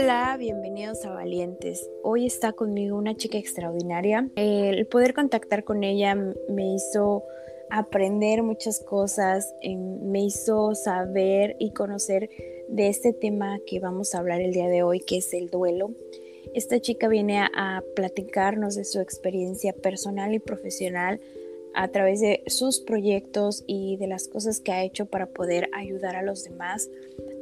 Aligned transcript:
Hola, 0.00 0.36
bienvenidos 0.38 1.04
a 1.04 1.10
Valientes. 1.10 1.90
Hoy 2.04 2.24
está 2.24 2.52
conmigo 2.52 2.96
una 2.96 3.16
chica 3.16 3.36
extraordinaria. 3.36 4.30
El 4.36 4.86
poder 4.86 5.12
contactar 5.12 5.64
con 5.64 5.82
ella 5.82 6.14
me 6.14 6.72
hizo 6.72 7.24
aprender 7.68 8.44
muchas 8.44 8.78
cosas, 8.78 9.52
em, 9.60 10.00
me 10.08 10.22
hizo 10.22 10.76
saber 10.76 11.56
y 11.58 11.72
conocer 11.72 12.30
de 12.68 12.86
este 12.86 13.12
tema 13.12 13.58
que 13.66 13.80
vamos 13.80 14.14
a 14.14 14.20
hablar 14.20 14.40
el 14.40 14.52
día 14.52 14.68
de 14.68 14.84
hoy, 14.84 15.00
que 15.00 15.16
es 15.16 15.34
el 15.34 15.50
duelo. 15.50 15.90
Esta 16.54 16.78
chica 16.78 17.08
viene 17.08 17.40
a, 17.40 17.82
platicarnos 17.96 18.76
de 18.76 18.84
su 18.84 19.00
experiencia 19.00 19.72
personal 19.72 20.32
y 20.32 20.38
profesional 20.38 21.20
a 21.74 21.88
través 21.88 22.20
de 22.20 22.44
sus 22.46 22.78
proyectos 22.78 23.64
y 23.66 23.96
de 23.96 24.06
las 24.06 24.28
cosas 24.28 24.60
que 24.60 24.70
ha 24.70 24.84
hecho 24.84 25.06
para 25.06 25.26
poder 25.26 25.68
ayudar 25.72 26.14
a 26.14 26.22
los 26.22 26.44
demás. 26.44 26.88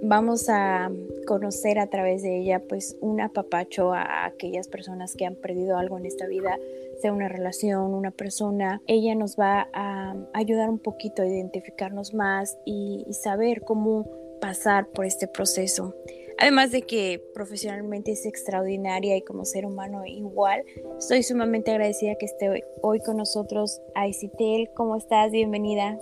Vamos 0.02 0.48
a 0.48 0.90
conocer 1.26 1.78
a 1.78 1.88
través 1.88 2.22
de 2.22 2.38
ella 2.38 2.62
pues 2.68 2.96
un 3.00 3.20
apapacho 3.20 3.92
a 3.92 4.26
aquellas 4.26 4.68
personas 4.68 5.14
que 5.16 5.26
han 5.26 5.34
perdido 5.34 5.78
algo 5.78 5.98
en 5.98 6.06
esta 6.06 6.26
vida, 6.26 6.58
sea 7.00 7.12
una 7.12 7.28
relación, 7.28 7.94
una 7.94 8.10
persona. 8.10 8.82
Ella 8.86 9.14
nos 9.14 9.36
va 9.36 9.68
a 9.72 10.14
ayudar 10.34 10.70
un 10.70 10.78
poquito 10.78 11.22
a 11.22 11.26
identificarnos 11.26 12.14
más 12.14 12.58
y, 12.64 13.04
saber 13.12 13.62
cómo 13.62 14.06
pasar 14.40 14.88
por 14.88 15.06
este 15.06 15.26
proceso. 15.26 15.94
Además 16.38 16.70
de 16.70 16.82
que 16.82 17.22
profesionalmente 17.32 18.12
es 18.12 18.26
extraordinaria 18.26 19.16
y 19.16 19.22
como 19.22 19.46
ser 19.46 19.64
humano 19.64 20.04
igual, 20.04 20.62
estoy 20.98 21.22
sumamente 21.22 21.70
agradecida 21.70 22.16
que 22.16 22.26
esté 22.26 22.64
hoy 22.82 23.00
con 23.00 23.16
nosotros 23.16 23.80
Aisitel. 23.94 24.68
¿Cómo 24.74 24.96
estás? 24.96 25.32
Bienvenida. 25.32 25.98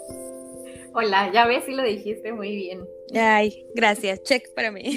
Hola, 0.96 1.32
ya 1.32 1.44
ves 1.44 1.64
si 1.64 1.72
lo 1.72 1.82
dijiste 1.82 2.32
muy 2.32 2.54
bien. 2.54 2.88
Ay, 3.12 3.66
gracias. 3.74 4.22
Check 4.22 4.54
para 4.54 4.70
mí. 4.70 4.96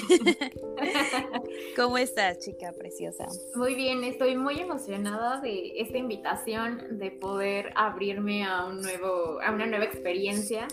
¿Cómo 1.76 1.98
estás, 1.98 2.38
chica 2.38 2.72
preciosa? 2.72 3.26
Muy 3.56 3.74
bien, 3.74 4.04
estoy 4.04 4.36
muy 4.36 4.60
emocionada 4.60 5.40
de 5.40 5.80
esta 5.80 5.98
invitación, 5.98 6.98
de 6.98 7.10
poder 7.10 7.72
abrirme 7.74 8.44
a 8.44 8.66
un 8.66 8.80
nuevo, 8.80 9.40
a 9.42 9.50
una 9.52 9.66
nueva 9.66 9.86
experiencia 9.86 10.68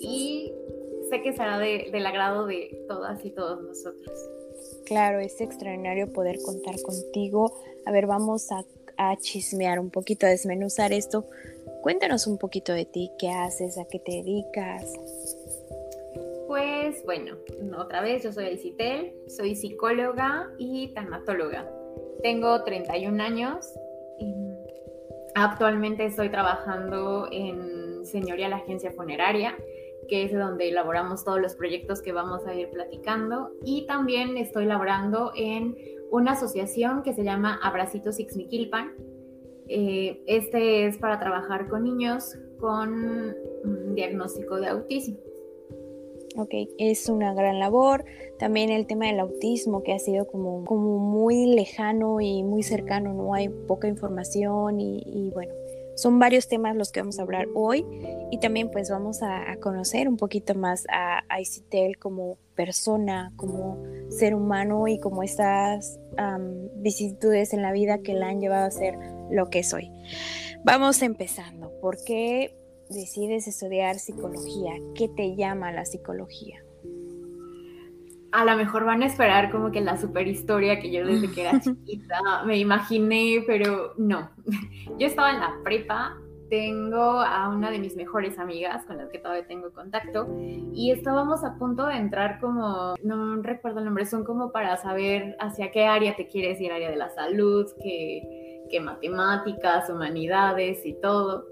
y 0.00 0.52
sé 1.08 1.22
que 1.22 1.32
será 1.32 1.60
del 1.60 2.04
agrado 2.04 2.44
de 2.46 2.84
todas 2.88 3.24
y 3.24 3.30
todos 3.30 3.62
nosotros. 3.62 4.28
Claro, 4.86 5.20
es 5.20 5.40
extraordinario 5.40 6.12
poder 6.12 6.38
contar 6.44 6.82
contigo. 6.82 7.56
A 7.86 7.92
ver, 7.92 8.06
vamos 8.08 8.50
a, 8.50 8.64
a 8.96 9.16
chismear 9.18 9.78
un 9.78 9.90
poquito, 9.90 10.26
a 10.26 10.30
desmenuzar 10.30 10.92
esto. 10.92 11.26
Cuéntanos 11.84 12.26
un 12.26 12.38
poquito 12.38 12.72
de 12.72 12.86
ti, 12.86 13.12
qué 13.18 13.30
haces, 13.30 13.76
a 13.76 13.84
qué 13.84 13.98
te 13.98 14.12
dedicas. 14.12 14.90
Pues 16.48 17.04
bueno, 17.04 17.36
otra 17.78 18.00
vez, 18.00 18.22
yo 18.22 18.32
soy 18.32 18.46
Aisitel, 18.46 19.12
soy 19.28 19.54
psicóloga 19.54 20.50
y 20.56 20.94
tanatóloga. 20.94 21.70
Tengo 22.22 22.64
31 22.64 23.22
años 23.22 23.74
actualmente 25.34 26.06
estoy 26.06 26.30
trabajando 26.30 27.28
en 27.30 28.06
Señoría 28.06 28.48
la 28.48 28.56
Agencia 28.56 28.92
Funeraria 28.92 29.56
que 30.08 30.24
es 30.24 30.32
donde 30.32 30.68
elaboramos 30.68 31.24
todos 31.24 31.40
los 31.40 31.54
proyectos 31.54 32.02
que 32.02 32.12
vamos 32.12 32.46
a 32.46 32.54
ir 32.54 32.68
platicando. 32.70 33.52
Y 33.64 33.86
también 33.86 34.36
estoy 34.36 34.66
laborando 34.66 35.32
en 35.34 35.76
una 36.10 36.32
asociación 36.32 37.02
que 37.02 37.14
se 37.14 37.24
llama 37.24 37.58
Abracitos 37.62 38.20
Ixmiquilpan. 38.20 38.92
Eh, 39.68 40.22
este 40.26 40.86
es 40.86 40.98
para 40.98 41.18
trabajar 41.18 41.68
con 41.68 41.84
niños 41.84 42.36
con 42.58 43.34
diagnóstico 43.94 44.56
de 44.60 44.68
autismo. 44.68 45.16
Ok, 46.36 46.52
es 46.78 47.08
una 47.08 47.32
gran 47.32 47.58
labor. 47.60 48.04
También 48.38 48.70
el 48.70 48.86
tema 48.86 49.06
del 49.06 49.20
autismo 49.20 49.82
que 49.82 49.92
ha 49.92 49.98
sido 49.98 50.26
como, 50.26 50.64
como 50.64 50.98
muy 50.98 51.46
lejano 51.46 52.20
y 52.20 52.42
muy 52.42 52.62
cercano, 52.62 53.14
no 53.14 53.34
hay 53.34 53.48
poca 53.48 53.86
información 53.86 54.80
y 54.80 55.30
bueno, 55.32 55.54
son 55.94 56.18
varios 56.18 56.48
temas 56.48 56.76
los 56.76 56.92
que 56.92 57.00
vamos 57.00 57.18
a 57.18 57.22
hablar 57.22 57.46
hoy 57.54 57.84
y 58.30 58.38
también 58.38 58.70
pues 58.70 58.90
vamos 58.90 59.22
a, 59.22 59.56
conocer 59.60 60.08
un 60.08 60.16
poquito 60.16 60.54
más 60.54 60.84
a, 60.90 61.18
a 61.18 61.38
como 61.98 62.38
persona, 62.54 63.32
como 63.36 63.82
ser 64.08 64.34
humano 64.34 64.88
y 64.88 64.98
como 64.98 65.22
estas 65.22 65.98
vicisitudes 66.76 67.52
en 67.52 67.62
la 67.62 67.72
vida 67.72 67.98
que 67.98 68.14
la 68.14 68.28
han 68.28 68.40
llevado 68.40 68.66
a 68.66 68.70
ser 68.70 68.96
lo 69.30 69.50
que 69.50 69.62
soy. 69.62 69.90
Vamos 70.64 71.02
empezando. 71.02 71.70
¿Por 71.80 72.02
qué 72.04 72.56
decides 72.88 73.46
estudiar 73.46 73.98
psicología? 73.98 74.72
¿Qué 74.94 75.08
te 75.08 75.36
llama 75.36 75.72
la 75.72 75.84
psicología? 75.84 76.63
A 78.34 78.44
lo 78.44 78.56
mejor 78.56 78.84
van 78.84 79.02
a 79.04 79.06
esperar 79.06 79.52
como 79.52 79.70
que 79.70 79.80
la 79.80 79.96
super 79.96 80.26
historia 80.26 80.80
que 80.80 80.90
yo 80.90 81.06
desde 81.06 81.30
que 81.30 81.42
era 81.42 81.60
chiquita 81.60 82.42
me 82.44 82.58
imaginé, 82.58 83.44
pero 83.46 83.94
no. 83.96 84.30
Yo 84.98 85.06
estaba 85.06 85.30
en 85.30 85.38
la 85.38 85.54
prepa, 85.62 86.16
tengo 86.50 87.20
a 87.20 87.48
una 87.48 87.70
de 87.70 87.78
mis 87.78 87.94
mejores 87.94 88.38
amigas 88.40 88.84
con 88.86 88.96
las 88.96 89.08
que 89.10 89.20
todavía 89.20 89.46
tengo 89.46 89.72
contacto 89.72 90.26
y 90.72 90.90
estábamos 90.90 91.44
a 91.44 91.56
punto 91.58 91.86
de 91.86 91.94
entrar 91.94 92.40
como, 92.40 92.96
no 93.04 93.40
recuerdo 93.40 93.78
el 93.78 93.84
nombre, 93.84 94.04
son 94.04 94.24
como 94.24 94.50
para 94.50 94.76
saber 94.78 95.36
hacia 95.38 95.70
qué 95.70 95.86
área 95.86 96.16
te 96.16 96.26
quieres 96.26 96.60
ir, 96.60 96.72
área 96.72 96.90
de 96.90 96.96
la 96.96 97.10
salud, 97.10 97.70
qué, 97.80 98.66
qué 98.68 98.80
matemáticas, 98.80 99.88
humanidades 99.88 100.84
y 100.84 100.94
todo. 101.00 101.46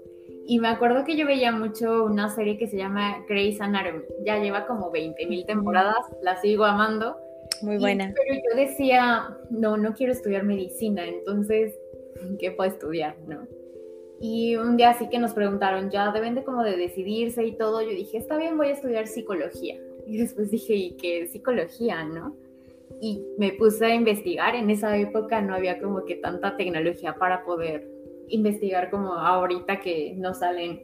Y 0.45 0.59
me 0.59 0.67
acuerdo 0.67 1.05
que 1.05 1.15
yo 1.15 1.25
veía 1.25 1.51
mucho 1.51 2.03
una 2.03 2.29
serie 2.29 2.57
que 2.57 2.67
se 2.67 2.77
llama 2.77 3.25
Grey's 3.27 3.61
Anatomy. 3.61 4.03
Ya 4.25 4.39
lleva 4.39 4.67
como 4.67 4.91
20 4.91 5.25
mil 5.27 5.45
temporadas, 5.45 6.05
la 6.21 6.39
sigo 6.41 6.65
amando. 6.65 7.17
Muy 7.61 7.77
buena. 7.77 8.13
pero 8.13 8.35
yo 8.35 8.57
decía, 8.57 9.37
no, 9.49 9.77
no 9.77 9.93
quiero 9.93 10.11
estudiar 10.11 10.43
medicina, 10.43 11.05
entonces, 11.07 11.73
¿qué 12.39 12.51
puedo 12.51 12.69
estudiar? 12.69 13.15
No. 13.25 13.47
Y 14.19 14.55
un 14.55 14.75
día 14.75 14.89
así 14.89 15.07
que 15.09 15.19
nos 15.19 15.33
preguntaron, 15.33 15.89
ya 15.89 16.11
deben 16.11 16.35
de 16.35 16.43
como 16.43 16.63
de 16.63 16.75
decidirse 16.75 17.45
y 17.45 17.53
todo, 17.53 17.81
yo 17.81 17.89
dije, 17.89 18.17
está 18.17 18.37
bien, 18.37 18.57
voy 18.57 18.67
a 18.67 18.71
estudiar 18.71 19.07
psicología. 19.07 19.77
Y 20.05 20.17
después 20.17 20.51
dije, 20.51 20.73
¿y 20.75 20.91
qué 20.97 21.27
psicología, 21.27 22.03
no? 22.03 22.35
Y 23.01 23.21
me 23.37 23.53
puse 23.53 23.85
a 23.85 23.95
investigar, 23.95 24.55
en 24.55 24.69
esa 24.69 24.97
época 24.97 25.41
no 25.41 25.55
había 25.55 25.79
como 25.79 26.03
que 26.05 26.15
tanta 26.15 26.57
tecnología 26.57 27.15
para 27.15 27.43
poder 27.43 27.92
investigar 28.29 28.89
como 28.89 29.13
ahorita 29.13 29.79
que 29.79 30.13
nos 30.17 30.39
salen 30.39 30.81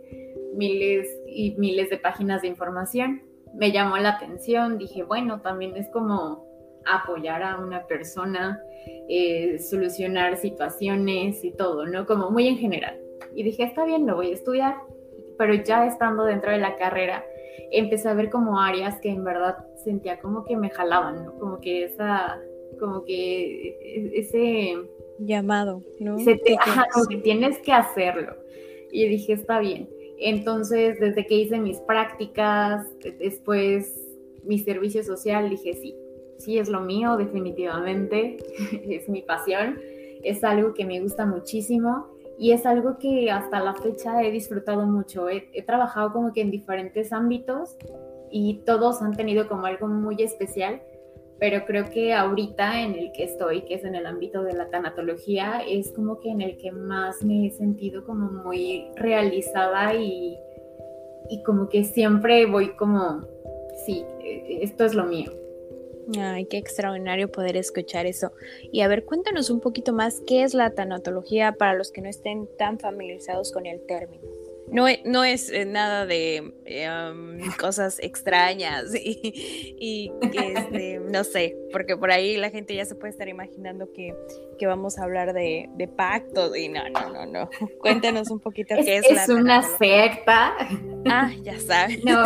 miles 0.54 1.08
y 1.28 1.56
miles 1.58 1.90
de 1.90 1.98
páginas 1.98 2.42
de 2.42 2.48
información. 2.48 3.22
Me 3.54 3.72
llamó 3.72 3.98
la 3.98 4.10
atención, 4.10 4.78
dije, 4.78 5.04
bueno, 5.04 5.42
también 5.42 5.76
es 5.76 5.90
como 5.90 6.46
apoyar 6.86 7.44
a 7.44 7.58
una 7.58 7.86
persona, 7.88 8.60
eh, 9.08 9.60
solucionar 9.60 10.38
situaciones 10.38 11.44
y 11.44 11.52
todo, 11.52 11.86
¿no? 11.86 12.06
Como 12.06 12.30
muy 12.32 12.48
en 12.48 12.58
general. 12.58 13.00
Y 13.36 13.44
dije, 13.44 13.64
está 13.64 13.86
bien, 13.86 14.06
lo 14.06 14.16
voy 14.16 14.32
a 14.32 14.34
estudiar, 14.34 14.76
pero 15.38 15.54
ya 15.54 15.86
estando 15.86 16.26
dentro 16.26 16.52
de 16.52 16.58
la 16.58 16.76
carrera, 16.76 17.24
empecé 17.72 18.10
a 18.10 18.14
ver 18.14 18.30
como 18.30 18.60
áreas 18.60 19.00
que 19.02 19.10
en 19.10 19.24
verdad 19.24 19.58
sentía 19.84 20.20
como 20.20 20.44
que 20.44 20.56
me 20.56 20.70
jalaban, 20.70 21.26
¿no? 21.26 21.34
Como 21.40 21.60
que 21.60 21.86
esa, 21.86 22.40
como 22.80 23.04
que 23.04 23.78
e-, 23.82 24.20
ese 24.20 24.78
llamado, 25.20 25.84
¿no? 26.00 26.18
como 26.94 27.06
que 27.08 27.18
tienes 27.18 27.58
que 27.60 27.72
hacerlo. 27.72 28.36
Y 28.92 29.08
dije, 29.08 29.34
está 29.34 29.60
bien. 29.60 29.90
Entonces, 30.20 31.00
desde 31.00 31.26
que 31.26 31.36
hice 31.36 31.60
mis 31.60 31.78
prácticas, 31.80 32.86
después 33.20 33.96
mi 34.44 34.60
servicio 34.60 35.04
social, 35.04 35.50
dije, 35.50 35.74
sí, 35.74 35.96
sí 36.38 36.58
es 36.58 36.70
lo 36.70 36.82
mío, 36.82 37.18
definitivamente, 37.18 38.38
es 38.90 39.08
mi 39.08 39.22
pasión, 39.22 39.80
es 40.24 40.44
algo 40.44 40.74
que 40.74 40.86
me 40.86 41.00
gusta 41.00 41.26
muchísimo 41.26 42.08
y 42.38 42.52
es 42.52 42.66
algo 42.66 42.98
que 42.98 43.32
hasta 43.32 43.60
la 43.60 43.74
fecha 43.76 44.24
he 44.24 44.32
disfrutado 44.32 44.86
mucho. 44.86 45.30
He, 45.30 45.50
he 45.54 45.62
trabajado 45.62 46.12
como 46.12 46.34
que 46.34 46.42
en 46.42 46.52
diferentes 46.52 47.14
ámbitos 47.14 47.78
y 48.32 48.62
todos 48.66 49.02
han 49.02 49.16
tenido 49.16 49.48
como 49.48 49.66
algo 49.66 49.88
muy 49.88 50.22
especial 50.22 50.82
pero 51.40 51.66
creo 51.66 51.90
que 51.90 52.14
ahorita 52.14 52.82
en 52.82 52.96
el 52.96 53.12
que 53.12 53.24
estoy, 53.24 53.62
que 53.62 53.76
es 53.76 53.86
en 53.86 53.96
el 53.96 54.06
ámbito 54.06 54.44
de 54.44 54.54
la 54.54 54.70
tanatología, 54.70 55.62
es 55.68 55.92
como 55.92 56.20
que 56.20 56.30
en 56.30 56.42
el 56.42 56.58
que 56.58 56.72
más 56.72 57.24
me 57.24 57.48
he 57.48 57.52
sentido 57.52 58.04
como 58.06 58.30
muy 58.30 58.88
realizada 58.96 59.96
y, 59.96 60.38
y 61.30 61.44
como 61.44 61.70
que 61.70 61.84
siempre 61.86 62.46
voy 62.46 62.76
como, 62.76 63.26
sí, 63.86 64.06
esto 64.62 64.84
es 64.84 64.94
lo 64.94 65.06
mío. 65.06 65.32
Ay, 66.18 66.46
qué 66.46 66.58
extraordinario 66.58 67.32
poder 67.32 67.56
escuchar 67.56 68.06
eso. 68.06 68.32
Y 68.72 68.82
a 68.82 68.88
ver, 68.88 69.06
cuéntanos 69.06 69.50
un 69.50 69.60
poquito 69.60 69.94
más 69.94 70.22
qué 70.26 70.44
es 70.44 70.54
la 70.54 70.72
tanatología 70.72 71.54
para 71.54 71.76
los 71.76 71.92
que 71.92 72.02
no 72.02 72.10
estén 72.10 72.50
tan 72.58 72.80
familiarizados 72.80 73.52
con 73.52 73.66
el 73.66 73.86
término. 73.86 74.24
No, 74.72 74.88
e, 74.88 75.02
no 75.06 75.24
es 75.24 75.50
eh, 75.52 75.66
nada 75.66 76.06
de 76.06 76.54
em, 76.66 77.52
cosas 77.60 78.00
extrañas 78.00 78.86
y, 78.96 80.12
que, 80.32 80.54
este, 80.54 81.00
no 81.00 81.24
sé, 81.24 81.56
porque 81.72 81.98
por 81.98 82.12
ahí 82.12 82.38
la 82.38 82.50
gente 82.50 82.76
ya 82.76 82.86
se 82.86 82.96
puede 82.96 83.12
estar 83.12 83.28
imaginando 83.28 83.92
que, 83.94 84.14
vamos 84.66 85.00
a 85.00 85.04
hablar 85.04 85.34
de, 85.34 85.70
de, 85.76 85.88
pactos 85.88 86.56
y 86.56 86.70
no, 86.70 86.82
no, 86.90 87.10
no, 87.10 87.26
no. 87.26 87.50
Cuéntanos 87.80 88.30
un 88.30 88.40
poquito 88.40 88.76
qué 88.76 88.98
es, 88.98 89.12
la 89.12 89.24
Es 89.24 89.30
una 89.30 89.64
secta. 89.64 90.54
Ah, 91.10 91.32
ya 91.44 91.58
sabes. 91.60 92.04
No, 92.04 92.26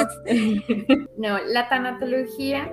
no, 1.17 1.37
la 1.45 1.69
tanatología 1.69 2.71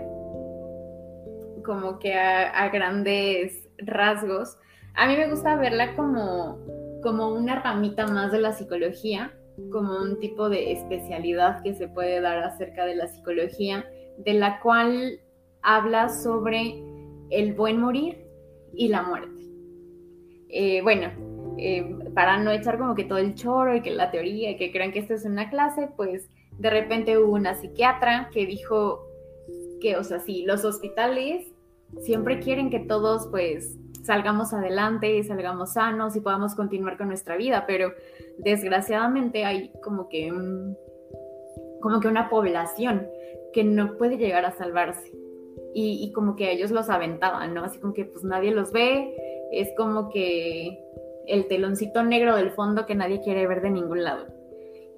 como 1.63 1.99
que 1.99 2.15
a, 2.15 2.69
grandes 2.71 3.69
rasgos, 3.79 4.57
a 4.95 5.07
mí 5.07 5.17
me 5.17 5.31
gusta 5.31 5.57
verla 5.57 5.95
como, 5.95 6.59
como 7.03 7.29
una 7.29 7.63
ramita 7.63 8.07
más 8.07 8.33
de 8.33 8.41
la 8.41 8.53
psicología, 8.53 9.33
como 9.71 9.97
un 9.97 10.19
tipo 10.19 10.49
de 10.49 10.73
especialidad 10.73 11.63
que 11.63 11.75
se 11.75 11.89
puede 11.89 12.21
dar 12.21 12.39
acerca 12.39 12.85
de 12.87 12.97
la 12.97 13.09
psicología, 13.09 13.85
de 14.19 14.35
la 14.35 14.61
cual 14.61 15.21
habla 15.63 16.09
sobre 16.09 16.83
el 17.31 17.55
buen 17.55 17.81
morir 17.81 18.25
y 18.75 18.89
la 18.89 19.03
muerte. 19.03 19.45
Eh, 20.49 20.83
bueno, 20.83 21.11
eh, 21.59 21.97
para 22.15 22.39
no 22.39 22.51
echar 22.51 22.79
como 22.79 22.95
que 22.95 23.05
todo 23.05 23.19
el 23.19 23.35
choro 23.35 23.77
y 23.77 23.83
que 23.83 23.91
la 23.91 24.11
teoría 24.11 24.51
y 24.51 24.57
que 24.57 24.73
crean 24.73 24.93
que 24.93 25.01
esto 25.01 25.15
es 25.15 25.25
una 25.25 25.51
clase, 25.51 25.89
pues 25.97 26.29
de 26.59 26.71
repente 26.71 27.19
hubo 27.19 27.35
una 27.35 27.55
psiquiatra 27.55 28.31
que 28.33 28.47
dijo 28.47 29.07
que, 29.81 29.97
o 29.97 30.05
sea, 30.05 30.21
sí, 30.21 30.45
los 30.47 30.65
hospitales 30.65 31.47
siempre 32.01 32.41
quieren 32.41 32.71
que 32.71 32.81
todos 32.81 33.29
pues 33.29 33.77
salgamos 34.03 34.53
adelante 34.53 35.17
y 35.17 35.23
salgamos 35.23 35.75
sanos 35.75 36.17
y 36.17 36.21
podamos 36.21 36.55
continuar 36.55 36.97
con 36.97 37.09
nuestra 37.09 37.37
vida, 37.37 37.65
pero 37.67 37.93
desgraciadamente 38.39 39.45
hay 39.45 39.73
como 39.83 40.09
que 40.09 40.33
como 41.81 42.01
que 42.01 42.09
una 42.09 42.29
población 42.29 43.09
que 43.53 43.65
no 43.65 43.97
puede 43.97 44.19
llegar 44.19 44.45
a 44.45 44.53
salvarse 44.53 45.13
y, 45.75 46.05
y 46.05 46.13
como 46.13 46.37
que 46.37 46.53
ellos 46.53 46.71
los 46.71 46.91
aventaban, 46.91 47.55
¿no? 47.55 47.65
Así 47.65 47.79
como 47.81 47.95
que 47.95 48.05
pues 48.05 48.23
nadie 48.23 48.51
los 48.51 48.71
ve, 48.71 49.15
es 49.51 49.71
como 49.77 50.11
que 50.11 50.79
el 51.27 51.47
teloncito 51.49 52.03
negro 52.03 52.37
del 52.37 52.51
fondo 52.51 52.87
que 52.87 52.95
nadie 52.95 53.21
quiere 53.21 53.47
ver 53.47 53.63
de 53.63 53.71
ningún 53.71 54.05
lado. 54.05 54.27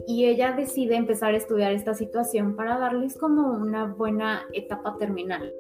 Y 0.07 0.27
ella 0.27 0.53
decide 0.53 0.97
empezar 0.97 1.35
a 1.35 1.37
estudiar 1.37 1.73
esta 1.73 1.95
situación 1.95 2.57
para 2.57 2.79
darles 2.79 3.17
como 3.17 3.53
una 3.53 3.87
buena 3.87 4.43
etapa 4.53 4.97
terminal. 4.99 5.53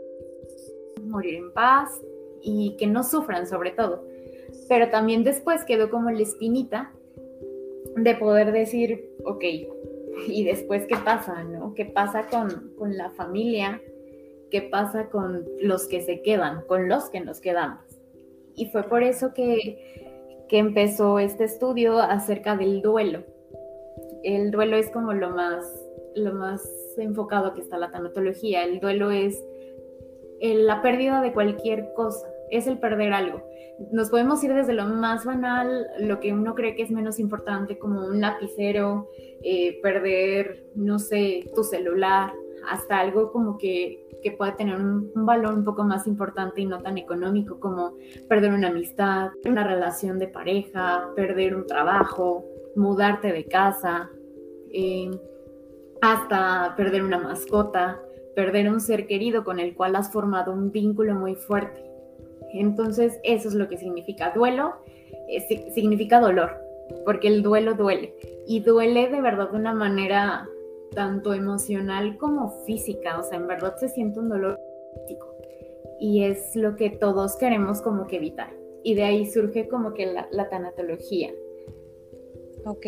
Morir 1.04 1.36
en 1.36 1.52
paz 1.52 2.00
y 2.42 2.76
que 2.78 2.86
no 2.86 3.04
sufran 3.04 3.46
sobre 3.46 3.70
todo. 3.70 4.04
Pero 4.68 4.90
también 4.90 5.24
después 5.24 5.64
quedó 5.64 5.90
como 5.90 6.10
la 6.10 6.22
espinita 6.22 6.92
de 7.96 8.14
poder 8.14 8.52
decir, 8.52 9.10
ok, 9.24 9.44
¿y 10.28 10.44
después 10.44 10.86
qué 10.86 10.96
pasa? 10.96 11.44
¿no? 11.44 11.74
¿Qué 11.74 11.84
pasa 11.84 12.26
con, 12.28 12.72
con 12.78 12.96
la 12.96 13.10
familia? 13.10 13.80
¿Qué 14.50 14.62
pasa 14.62 15.08
con 15.08 15.44
los 15.60 15.86
que 15.86 16.02
se 16.02 16.22
quedan, 16.22 16.62
con 16.66 16.88
los 16.88 17.08
que 17.08 17.20
nos 17.20 17.40
quedamos? 17.40 17.80
Y 18.54 18.66
fue 18.66 18.82
por 18.82 19.02
eso 19.02 19.32
que 19.32 20.02
que 20.52 20.58
empezó 20.58 21.18
este 21.18 21.44
estudio 21.44 21.98
acerca 21.98 22.56
del 22.56 22.82
duelo. 22.82 23.24
El 24.22 24.50
duelo 24.50 24.76
es 24.76 24.90
como 24.90 25.14
lo 25.14 25.30
más, 25.30 25.64
lo 26.14 26.34
más 26.34 26.62
enfocado 26.98 27.54
que 27.54 27.62
está 27.62 27.78
la 27.78 27.90
tanatología. 27.90 28.62
El 28.62 28.78
duelo 28.78 29.10
es 29.10 29.42
la 30.42 30.82
pérdida 30.82 31.22
de 31.22 31.32
cualquier 31.32 31.94
cosa, 31.94 32.30
es 32.52 32.66
el 32.66 32.78
perder 32.78 33.12
algo. 33.12 33.42
Nos 33.90 34.10
podemos 34.10 34.44
ir 34.44 34.54
desde 34.54 34.74
lo 34.74 34.84
más 34.84 35.24
banal, 35.24 35.86
lo 35.98 36.20
que 36.20 36.32
uno 36.32 36.54
cree 36.54 36.76
que 36.76 36.82
es 36.82 36.90
menos 36.90 37.18
importante, 37.18 37.78
como 37.78 38.06
un 38.06 38.20
lapicero, 38.20 39.08
eh, 39.42 39.80
perder, 39.82 40.66
no 40.74 40.98
sé, 40.98 41.50
tu 41.54 41.64
celular, 41.64 42.32
hasta 42.68 43.00
algo 43.00 43.32
como 43.32 43.58
que, 43.58 44.06
que 44.22 44.32
pueda 44.32 44.54
tener 44.54 44.76
un, 44.76 45.10
valor 45.14 45.54
un 45.54 45.64
poco 45.64 45.82
más 45.82 46.06
importante 46.06 46.60
y 46.60 46.66
no 46.66 46.80
tan 46.80 46.98
económico 46.98 47.58
como 47.58 47.94
perder 48.28 48.52
una 48.52 48.68
amistad, 48.68 49.30
una 49.44 49.66
relación 49.66 50.18
de 50.18 50.28
pareja, 50.28 51.08
perder 51.16 51.56
un 51.56 51.66
trabajo, 51.66 52.44
mudarte 52.76 53.32
de 53.32 53.46
casa, 53.46 54.10
eh, 54.70 55.10
hasta 56.02 56.74
perder 56.76 57.02
una 57.02 57.18
mascota, 57.18 58.00
perder 58.36 58.70
un 58.70 58.80
ser 58.80 59.06
querido 59.06 59.42
con 59.42 59.58
el 59.58 59.74
cual 59.74 59.96
has 59.96 60.12
formado 60.12 60.52
un 60.52 60.70
vínculo 60.70 61.14
muy 61.14 61.34
fuerte. 61.34 61.91
Entonces 62.54 63.18
eso 63.22 63.48
es 63.48 63.54
lo 63.54 63.68
que 63.68 63.78
significa 63.78 64.32
duelo, 64.34 64.74
eh, 65.28 65.70
significa 65.72 66.20
dolor, 66.20 66.50
porque 67.04 67.28
el 67.28 67.42
duelo 67.42 67.74
duele 67.74 68.14
y 68.46 68.60
duele 68.60 69.08
de 69.08 69.20
verdad 69.20 69.50
de 69.50 69.56
una 69.56 69.74
manera 69.74 70.48
tanto 70.94 71.32
emocional 71.32 72.18
como 72.18 72.50
física, 72.66 73.18
o 73.18 73.22
sea, 73.22 73.38
en 73.38 73.46
verdad 73.46 73.76
se 73.76 73.88
siente 73.88 74.18
un 74.18 74.28
dolor 74.28 74.58
físico 75.06 75.32
y 76.02 76.24
es 76.24 76.56
lo 76.56 76.74
que 76.74 76.90
todos 76.90 77.36
queremos 77.36 77.80
como 77.80 78.08
que 78.08 78.16
evitar. 78.16 78.52
Y 78.82 78.94
de 78.94 79.04
ahí 79.04 79.24
surge 79.24 79.68
como 79.68 79.94
que 79.94 80.06
la, 80.06 80.48
tanatología. 80.50 81.32
Ok, 82.64 82.86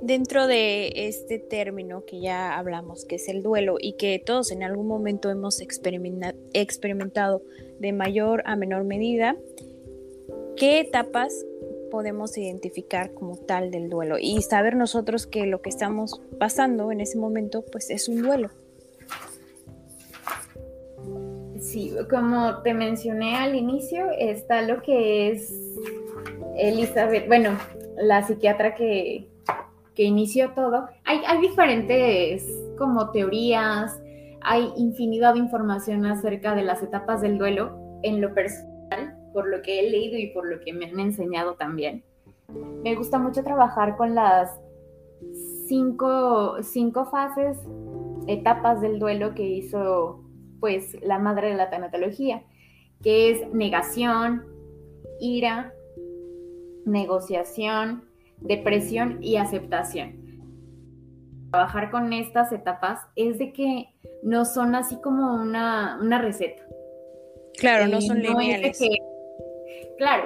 dentro 0.00 0.46
de 0.46 0.92
este 1.08 1.40
término 1.40 2.04
que 2.04 2.20
ya 2.20 2.56
hablamos, 2.56 3.04
que 3.06 3.16
es 3.16 3.28
el 3.28 3.42
duelo 3.42 3.74
y 3.80 3.94
que 3.94 4.22
todos 4.24 4.52
en 4.52 4.62
algún 4.62 4.86
momento 4.86 5.30
hemos 5.30 5.60
experimentado 5.60 7.42
de 7.78 7.92
mayor 7.92 8.42
a 8.46 8.56
menor 8.56 8.84
medida, 8.84 9.36
¿qué 10.56 10.80
etapas 10.80 11.44
podemos 11.94 12.36
identificar 12.36 13.14
como 13.14 13.36
tal 13.36 13.70
del 13.70 13.88
duelo 13.88 14.16
y 14.20 14.42
saber 14.42 14.74
nosotros 14.74 15.28
que 15.28 15.46
lo 15.46 15.62
que 15.62 15.70
estamos 15.70 16.20
pasando 16.40 16.90
en 16.90 17.00
ese 17.00 17.16
momento 17.16 17.64
pues 17.70 17.88
es 17.88 18.08
un 18.08 18.20
duelo. 18.20 18.50
Sí, 21.60 21.92
como 22.10 22.62
te 22.62 22.74
mencioné 22.74 23.36
al 23.36 23.54
inicio, 23.54 24.10
está 24.18 24.62
lo 24.62 24.82
que 24.82 25.30
es 25.30 25.54
Elizabeth, 26.56 27.28
bueno, 27.28 27.56
la 27.96 28.26
psiquiatra 28.26 28.74
que, 28.74 29.28
que 29.94 30.02
inició 30.02 30.50
todo. 30.50 30.88
Hay, 31.04 31.20
hay 31.24 31.40
diferentes 31.40 32.44
como 32.76 33.12
teorías, 33.12 34.00
hay 34.44 34.72
infinidad 34.76 35.34
de 35.34 35.40
información 35.40 36.04
acerca 36.06 36.54
de 36.54 36.62
las 36.62 36.82
etapas 36.82 37.20
del 37.20 37.38
duelo 37.38 37.98
en 38.02 38.20
lo 38.20 38.34
personal 38.34 38.74
por 39.34 39.48
lo 39.48 39.62
que 39.62 39.80
he 39.80 39.90
leído 39.90 40.16
y 40.16 40.28
por 40.28 40.46
lo 40.46 40.60
que 40.60 40.72
me 40.72 40.86
han 40.86 41.00
enseñado 41.00 41.54
también. 41.54 42.04
Me 42.84 42.94
gusta 42.94 43.18
mucho 43.18 43.42
trabajar 43.42 43.96
con 43.96 44.14
las 44.14 44.50
cinco, 45.66 46.62
cinco 46.62 47.06
fases, 47.06 47.58
etapas 48.28 48.80
del 48.80 48.98
duelo 48.98 49.34
que 49.34 49.42
hizo 49.42 50.22
pues 50.60 50.96
la 51.02 51.18
madre 51.18 51.48
de 51.48 51.56
la 51.56 51.68
tanatología, 51.68 52.44
que 53.02 53.30
es 53.30 53.52
negación, 53.52 54.44
ira, 55.20 55.74
negociación, 56.86 58.04
depresión 58.38 59.18
y 59.20 59.36
aceptación. 59.36 60.22
Trabajar 61.50 61.90
con 61.90 62.12
estas 62.12 62.52
etapas 62.52 63.00
es 63.16 63.38
de 63.38 63.52
que 63.52 63.93
no 64.24 64.44
son 64.44 64.74
así 64.74 64.96
como 64.96 65.34
una, 65.34 66.18
receta. 66.20 66.62
Claro, 67.58 67.86
no 67.86 68.00
son 68.00 68.18
eh, 68.24 68.72
Claro, 69.98 70.24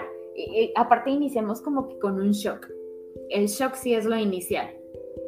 aparte 0.77 1.11
iniciamos 1.11 1.61
como 1.61 1.89
que 1.89 1.99
con 1.99 2.15
un 2.15 2.31
shock. 2.31 2.69
El 3.29 3.49
shock 3.49 3.75
sí 3.75 3.95
es 3.95 4.07
lo 4.07 4.17
inicial. 4.17 4.71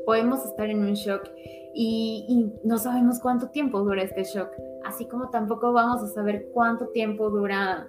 Podemos 0.06 0.44
estar 0.44 0.70
en 0.70 0.80
un 0.80 0.94
shock 0.94 1.28
y, 1.74 2.50
no 2.64 2.78
sabemos 2.78 3.20
cuánto 3.20 3.50
tiempo 3.50 3.80
dura 3.80 4.02
este 4.02 4.24
shock, 4.24 4.50
así 4.84 5.06
como 5.06 5.30
tampoco 5.30 5.72
vamos 5.72 6.02
a 6.02 6.06
saber 6.06 6.48
cuánto 6.52 6.88
tiempo 6.88 7.30
dura 7.30 7.88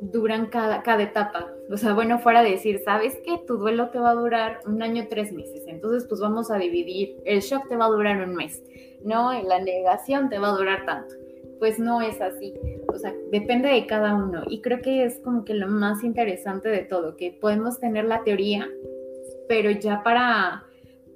duran 0.00 0.46
cada, 0.46 0.82
cada 0.82 1.02
etapa. 1.02 1.52
O 1.70 1.76
sea, 1.76 1.92
bueno, 1.92 2.18
fuera 2.18 2.42
de 2.42 2.52
decir, 2.52 2.80
¿sabes 2.84 3.18
qué? 3.24 3.38
Tu 3.46 3.58
duelo 3.58 3.90
te 3.90 3.98
va 3.98 4.10
a 4.10 4.14
durar 4.14 4.60
un 4.66 4.82
año, 4.82 5.06
tres 5.10 5.32
meses. 5.32 5.62
Entonces, 5.66 6.06
pues 6.08 6.20
vamos 6.20 6.50
a 6.50 6.56
dividir. 6.56 7.20
El 7.24 7.40
shock 7.40 7.68
te 7.68 7.76
va 7.76 7.84
a 7.84 7.90
durar 7.90 8.26
un 8.26 8.34
mes, 8.34 8.62
¿no? 9.04 9.32
La 9.42 9.60
negación 9.60 10.28
te 10.28 10.38
va 10.38 10.48
a 10.48 10.56
durar 10.56 10.84
tanto. 10.86 11.14
Pues 11.58 11.78
no 11.78 12.00
es 12.00 12.20
así 12.20 12.54
o 12.92 12.98
sea, 12.98 13.14
depende 13.30 13.68
de 13.68 13.86
cada 13.86 14.14
uno. 14.14 14.42
Y 14.48 14.60
creo 14.60 14.80
que 14.80 15.04
es 15.04 15.20
como 15.20 15.44
que 15.44 15.54
lo 15.54 15.68
más 15.68 16.02
interesante 16.02 16.68
de 16.68 16.82
todo, 16.82 17.16
que 17.16 17.32
podemos 17.32 17.78
tener 17.78 18.04
la 18.04 18.24
teoría, 18.24 18.68
pero 19.48 19.70
ya 19.70 20.02
para, 20.02 20.64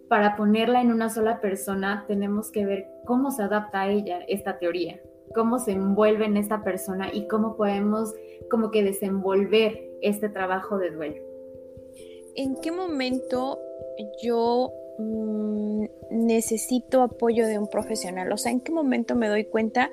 para 0.08 0.36
ponerla 0.36 0.80
en 0.80 0.92
una 0.92 1.10
sola 1.10 1.40
persona 1.40 2.04
tenemos 2.06 2.50
que 2.50 2.64
ver 2.66 2.86
cómo 3.04 3.30
se 3.30 3.42
adapta 3.42 3.82
a 3.82 3.90
ella 3.90 4.20
esta 4.28 4.58
teoría, 4.58 5.00
cómo 5.34 5.58
se 5.58 5.72
envuelve 5.72 6.26
en 6.26 6.36
esta 6.36 6.62
persona 6.62 7.10
y 7.12 7.26
cómo 7.28 7.56
podemos 7.56 8.14
como 8.50 8.70
que 8.70 8.84
desenvolver 8.84 9.80
este 10.02 10.28
trabajo 10.28 10.78
de 10.78 10.90
duelo. 10.90 11.22
¿En 12.36 12.56
qué 12.60 12.72
momento 12.72 13.58
yo 14.22 14.72
mm, 14.98 15.84
necesito 16.10 17.02
apoyo 17.02 17.46
de 17.46 17.58
un 17.58 17.68
profesional? 17.68 18.32
O 18.32 18.36
sea, 18.36 18.52
¿en 18.52 18.60
qué 18.60 18.72
momento 18.72 19.14
me 19.14 19.28
doy 19.28 19.44
cuenta 19.44 19.90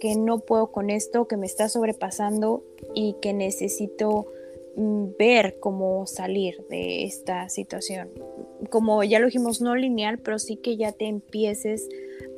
que 0.00 0.16
no 0.16 0.40
puedo 0.40 0.70
con 0.70 0.90
esto, 0.90 1.26
que 1.26 1.36
me 1.36 1.46
está 1.46 1.68
sobrepasando 1.68 2.62
y 2.94 3.16
que 3.22 3.32
necesito 3.32 4.26
mm, 4.76 5.16
ver 5.18 5.56
cómo 5.60 6.06
salir 6.06 6.64
de 6.68 7.04
esta 7.04 7.48
situación. 7.48 8.10
Como 8.70 9.02
ya 9.02 9.18
lo 9.18 9.26
dijimos, 9.26 9.60
no 9.60 9.74
lineal, 9.74 10.18
pero 10.18 10.38
sí 10.38 10.56
que 10.56 10.76
ya 10.76 10.92
te 10.92 11.06
empieces 11.06 11.88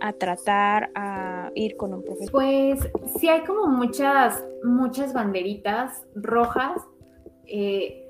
a 0.01 0.13
tratar 0.13 0.91
a 0.95 1.51
ir 1.55 1.77
con 1.77 1.95
un 1.95 2.03
profesor. 2.03 2.31
Pues 2.31 2.81
sí 3.19 3.29
hay 3.29 3.43
como 3.43 3.67
muchas, 3.67 4.43
muchas 4.63 5.13
banderitas 5.13 6.03
rojas, 6.15 6.81
eh, 7.47 8.06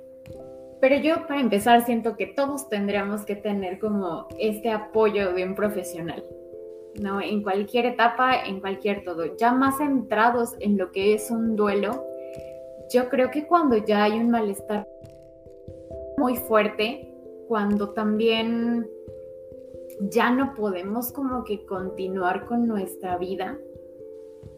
pero 0.80 0.96
yo 0.96 1.26
para 1.26 1.40
empezar 1.40 1.84
siento 1.84 2.16
que 2.16 2.26
todos 2.26 2.68
tendríamos 2.68 3.24
que 3.24 3.36
tener 3.36 3.78
como 3.78 4.28
este 4.38 4.70
apoyo 4.70 5.32
de 5.32 5.44
un 5.44 5.54
profesional 5.54 6.24
¿no? 7.00 7.20
En 7.20 7.42
cualquier 7.42 7.86
etapa, 7.86 8.44
en 8.44 8.60
cualquier 8.60 9.04
todo. 9.04 9.36
Ya 9.36 9.52
más 9.52 9.78
centrados 9.78 10.54
en 10.60 10.76
lo 10.78 10.92
que 10.92 11.14
es 11.14 11.30
un 11.30 11.56
duelo, 11.56 12.04
yo 12.92 13.08
creo 13.08 13.30
que 13.30 13.46
cuando 13.46 13.76
ya 13.76 14.04
hay 14.04 14.12
un 14.12 14.30
malestar 14.30 14.86
muy 16.18 16.36
fuerte, 16.36 17.12
cuando 17.48 17.90
también 17.90 18.88
ya 20.00 20.30
no 20.30 20.54
podemos 20.54 21.12
como 21.12 21.44
que 21.44 21.64
continuar 21.64 22.46
con 22.46 22.66
nuestra 22.66 23.18
vida, 23.18 23.58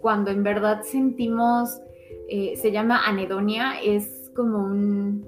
cuando 0.00 0.30
en 0.30 0.42
verdad 0.42 0.82
sentimos, 0.82 1.80
eh, 2.28 2.56
se 2.56 2.70
llama 2.70 3.06
anedonia, 3.06 3.80
es 3.82 4.30
como 4.34 4.58
un, 4.58 5.26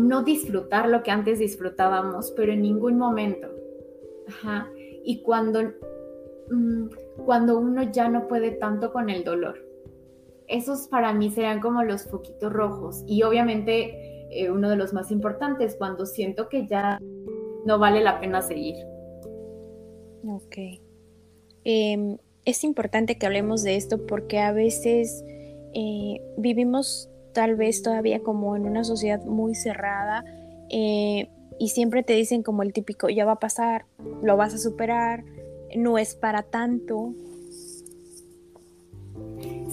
no 0.00 0.22
disfrutar 0.22 0.88
lo 0.88 1.02
que 1.02 1.10
antes 1.10 1.38
disfrutábamos, 1.38 2.32
pero 2.36 2.52
en 2.52 2.62
ningún 2.62 2.98
momento. 2.98 3.48
Ajá. 4.28 4.70
Y 5.04 5.22
cuando, 5.22 5.62
mm, 6.50 6.88
cuando 7.24 7.58
uno 7.58 7.82
ya 7.90 8.08
no 8.08 8.26
puede 8.28 8.52
tanto 8.52 8.92
con 8.92 9.10
el 9.10 9.24
dolor. 9.24 9.64
Esos 10.46 10.88
para 10.88 11.12
mí 11.12 11.30
serían 11.30 11.60
como 11.60 11.82
los 11.82 12.04
foquitos 12.04 12.52
rojos. 12.52 13.02
Y 13.06 13.22
obviamente 13.22 14.28
eh, 14.30 14.50
uno 14.50 14.68
de 14.68 14.76
los 14.76 14.92
más 14.92 15.10
importantes, 15.10 15.76
cuando 15.76 16.06
siento 16.06 16.48
que 16.48 16.66
ya 16.66 17.00
no 17.64 17.78
vale 17.78 18.02
la 18.02 18.20
pena 18.20 18.42
seguir. 18.42 18.76
Ok. 20.26 20.56
Em, 21.64 22.18
es 22.44 22.64
importante 22.64 23.16
que 23.16 23.26
hablemos 23.26 23.62
de 23.62 23.76
esto 23.76 24.06
porque 24.06 24.40
a 24.40 24.52
veces 24.52 25.24
eh, 25.72 26.20
vivimos 26.36 27.08
tal 27.34 27.56
vez 27.56 27.82
todavía 27.82 28.22
como 28.22 28.56
en 28.56 28.64
una 28.66 28.84
sociedad 28.84 29.22
muy 29.24 29.54
cerrada 29.54 30.24
eh, 30.70 31.28
y 31.58 31.68
siempre 31.68 32.02
te 32.02 32.14
dicen 32.14 32.42
como 32.42 32.62
el 32.62 32.72
típico, 32.72 33.08
ya 33.08 33.24
va 33.24 33.32
a 33.32 33.40
pasar, 33.40 33.84
lo 34.22 34.36
vas 34.36 34.54
a 34.54 34.58
superar, 34.58 35.24
no 35.76 35.98
es 35.98 36.14
para 36.14 36.42
tanto. 36.42 37.12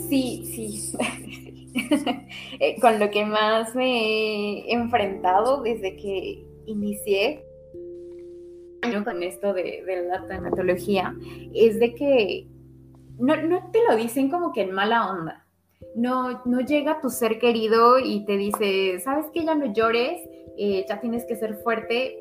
Sí, 0.09 0.43
sí. 0.45 0.97
Eh, 2.59 2.75
con 2.81 2.99
lo 2.99 3.09
que 3.09 3.23
más 3.23 3.73
me 3.75 4.59
he 4.59 4.73
enfrentado 4.73 5.63
desde 5.63 5.95
que 5.95 6.45
inicié 6.65 7.45
con 9.05 9.23
esto 9.23 9.53
de, 9.53 9.83
la 10.09 10.27
tanatología 10.27 11.15
es 11.53 11.79
de 11.79 11.93
que 11.93 12.47
no, 13.19 13.35
te 13.71 13.79
lo 13.87 13.95
dicen 13.95 14.29
como 14.29 14.51
que 14.51 14.61
en 14.61 14.71
mala 14.71 15.09
onda. 15.11 15.47
No, 15.95 16.41
no 16.45 16.61
llega 16.61 17.01
tu 17.01 17.09
ser 17.09 17.39
querido 17.39 17.99
y 17.99 18.25
te 18.25 18.37
dice, 18.37 18.99
¿sabes 18.99 19.25
que 19.33 19.43
Ya 19.43 19.55
no 19.55 19.73
llores, 19.73 20.21
eh, 20.57 20.85
ya 20.87 20.99
tienes 20.99 21.25
que 21.25 21.35
ser 21.35 21.55
fuerte. 21.63 22.17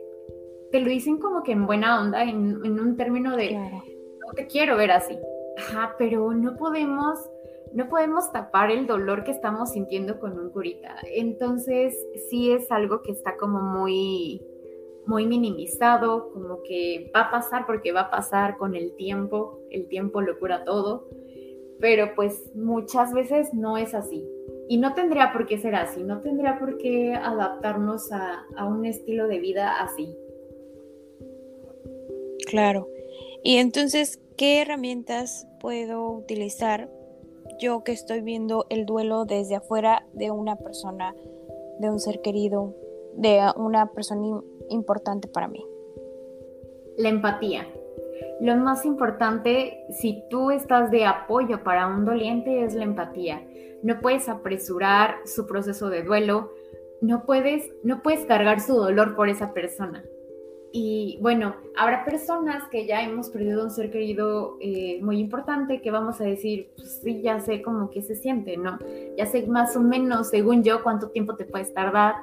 Te 0.73 0.81
lo 0.81 0.89
dicen 0.89 1.19
como 1.19 1.43
que 1.43 1.53
en 1.53 1.67
buena 1.67 2.01
onda, 2.01 2.23
en, 2.23 2.57
un 2.63 2.97
término 2.97 3.37
de, 3.37 3.53
no 3.55 4.33
te 4.35 4.47
quiero 4.47 4.77
ver 4.77 4.93
así. 4.93 5.19
Ajá, 5.59 5.95
pero 5.99 6.33
no 6.33 6.57
podemos, 6.57 7.19
no 7.73 7.89
podemos 7.89 8.33
tapar 8.33 8.71
el 8.71 8.87
dolor 8.87 9.25
que 9.25 9.33
estamos 9.33 9.73
sintiendo 9.73 10.19
con 10.21 10.39
un 10.39 10.51
curita. 10.51 10.97
Entonces, 11.15 11.95
sí 12.29 12.53
es 12.53 12.71
algo 12.71 13.03
que 13.03 13.13
está 13.13 13.37
como 13.37 13.61
muy, 13.61 14.43
muy 15.07 15.27
minimizado, 15.27 16.33
como 16.33 16.63
que 16.63 17.11
va 17.15 17.23
a 17.23 17.31
pasar 17.31 17.67
porque 17.67 17.93
va 17.93 18.03
a 18.03 18.11
pasar 18.11 18.57
con 18.57 18.75
el 18.75 18.95
tiempo, 18.95 19.61
el 19.71 19.89
tiempo 19.89 20.21
lo 20.21 20.39
cura 20.39 20.65
todo, 20.65 21.09
pero 21.81 22.15
pues 22.15 22.55
muchas 22.55 23.13
veces 23.13 23.53
no 23.55 23.77
es 23.77 23.95
así. 23.95 24.29
Y 24.69 24.77
no 24.77 24.95
tendría 24.95 25.33
por 25.33 25.47
qué 25.47 25.59
ser 25.59 25.75
así, 25.75 26.03
no 26.05 26.21
tendría 26.21 26.59
por 26.59 26.79
qué 26.79 27.15
adaptarnos 27.15 28.13
a, 28.13 28.45
a 28.57 28.67
un 28.67 28.85
estilo 28.85 29.27
de 29.27 29.41
vida 29.41 29.81
así. 29.81 30.15
Claro. 32.47 32.89
Y 33.43 33.57
entonces, 33.57 34.21
¿qué 34.37 34.61
herramientas 34.61 35.49
puedo 35.61 36.11
utilizar 36.11 36.89
yo 37.59 37.83
que 37.83 37.93
estoy 37.93 38.21
viendo 38.21 38.67
el 38.71 38.87
duelo 38.87 39.25
desde 39.25 39.57
afuera 39.57 40.07
de 40.13 40.31
una 40.31 40.57
persona, 40.57 41.15
de 41.81 41.91
un 41.91 41.99
ser 41.99 42.21
querido, 42.21 42.75
de 43.15 43.41
una 43.57 43.91
persona 43.93 44.41
importante 44.69 45.27
para 45.27 45.49
mí? 45.49 45.65
La 46.97 47.09
empatía. 47.09 47.67
Lo 48.41 48.57
más 48.57 48.85
importante, 48.85 49.85
si 49.91 50.23
tú 50.31 50.51
estás 50.51 50.91
de 50.91 51.05
apoyo 51.05 51.63
para 51.63 51.87
un 51.87 52.05
doliente, 52.05 52.65
es 52.65 52.75
la 52.75 52.85
empatía. 52.85 53.43
No 53.83 54.01
puedes 54.01 54.29
apresurar 54.29 55.17
su 55.25 55.47
proceso 55.47 55.91
de 55.91 56.03
duelo, 56.03 56.53
no 57.01 57.25
puedes, 57.25 57.71
no 57.83 58.03
puedes 58.03 58.25
cargar 58.27 58.61
su 58.61 58.75
dolor 58.75 59.15
por 59.17 59.29
esa 59.29 59.53
persona. 59.53 60.05
Y 60.73 61.19
bueno, 61.21 61.57
habrá 61.77 62.05
personas 62.05 62.69
que 62.71 62.87
ya 62.87 63.03
hemos 63.03 63.29
perdido 63.31 63.65
un 63.65 63.71
ser 63.71 63.91
querido 63.91 64.57
eh, 64.61 65.01
muy 65.03 65.19
importante 65.19 65.83
que 65.83 65.91
vamos 65.91 66.21
a 66.21 66.25
decir, 66.25 66.71
pues 66.77 67.01
sí, 67.03 67.23
ya 67.23 67.41
sé 67.41 67.61
cómo 67.61 67.91
que 67.91 68.03
se 68.03 68.15
siente, 68.15 68.57
¿no? 68.57 68.79
Ya 69.17 69.27
sé 69.27 69.47
más 69.49 69.75
o 69.77 69.81
menos, 69.81 70.29
según 70.29 70.63
yo, 70.63 70.83
cuánto 70.85 71.09
tiempo 71.11 71.35
te 71.35 71.45
puedes 71.45 71.75
tardar 71.75 72.15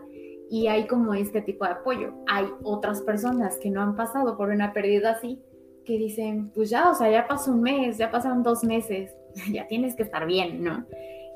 y 0.50 0.68
hay 0.68 0.88
como 0.88 1.13
este 1.13 1.42
tipo 1.42 1.66
de 1.66 1.72
apoyo. 1.72 2.13
Hay 2.27 2.48
otras 2.63 3.01
personas 3.01 3.58
que 3.58 3.70
no 3.70 3.82
han 3.82 3.96
pasado 3.96 4.38
por 4.38 4.50
una 4.50 4.72
pérdida 4.72 5.12
así, 5.12 5.42
que 5.88 5.98
dicen, 5.98 6.51
pues 6.53 6.70
ya, 6.70 6.91
o 6.91 6.94
sea, 6.94 7.10
ya 7.10 7.27
pasó 7.27 7.51
un 7.51 7.62
mes, 7.62 7.98
ya 7.98 8.12
pasaron 8.12 8.44
dos 8.44 8.63
meses, 8.63 9.15
ya 9.51 9.67
tienes 9.67 9.96
que 9.96 10.03
estar 10.03 10.27
bien, 10.27 10.63
¿no? 10.63 10.86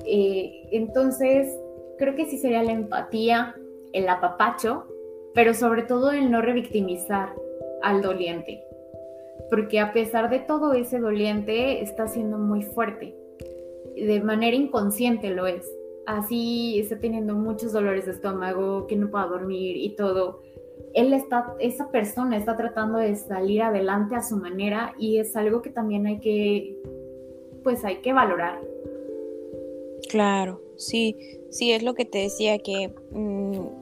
Eh, 0.06 0.68
entonces, 0.72 1.58
creo 1.98 2.16
que 2.16 2.26
sí 2.26 2.38
sería 2.38 2.62
la 2.62 2.74
empatía, 2.74 3.56
el 3.94 4.10
apapacho, 4.10 4.86
pero 5.34 5.54
sobre 5.54 5.84
todo 5.84 6.12
el 6.12 6.30
no 6.30 6.42
revictimizar 6.42 7.34
al 7.82 8.02
doliente, 8.02 8.62
porque 9.50 9.80
a 9.80 9.94
pesar 9.94 10.30
de 10.30 10.40
todo 10.40 10.74
ese 10.74 11.00
doliente 11.00 11.82
está 11.82 12.08
siendo 12.08 12.38
muy 12.38 12.64
fuerte, 12.64 13.16
de 13.96 14.22
manera 14.22 14.56
inconsciente 14.56 15.30
lo 15.30 15.48
es 15.48 15.66
así 16.06 16.80
está 16.80 17.00
teniendo 17.00 17.36
muchos 17.36 17.72
dolores 17.72 18.06
de 18.06 18.12
estómago, 18.12 18.88
que 18.88 18.96
no 18.96 19.10
pueda 19.10 19.28
dormir 19.28 19.78
y 19.78 19.96
todo, 19.96 20.42
él 20.94 21.14
está, 21.14 21.56
esa 21.60 21.90
persona 21.90 22.38
está 22.38 22.58
tratando 22.58 22.98
de 23.00 23.16
salir 23.16 23.62
adelante 23.62 24.16
a 24.16 24.22
su 24.22 24.38
manera 24.38 24.94
y 24.98 25.18
es 25.18 25.36
algo 25.36 25.62
que 25.62 25.70
también 25.70 26.06
hay 26.06 26.20
que, 26.20 26.78
pues 27.64 27.84
hay 27.86 27.98
que 27.98 28.14
valorar. 28.14 28.60
Claro, 30.10 30.62
sí, 30.76 31.16
sí, 31.50 31.72
es 31.72 31.84
lo 31.84 31.94
que 31.94 32.06
te 32.06 32.20
decía, 32.20 32.60
que 32.60 32.94
mm, 33.12 33.82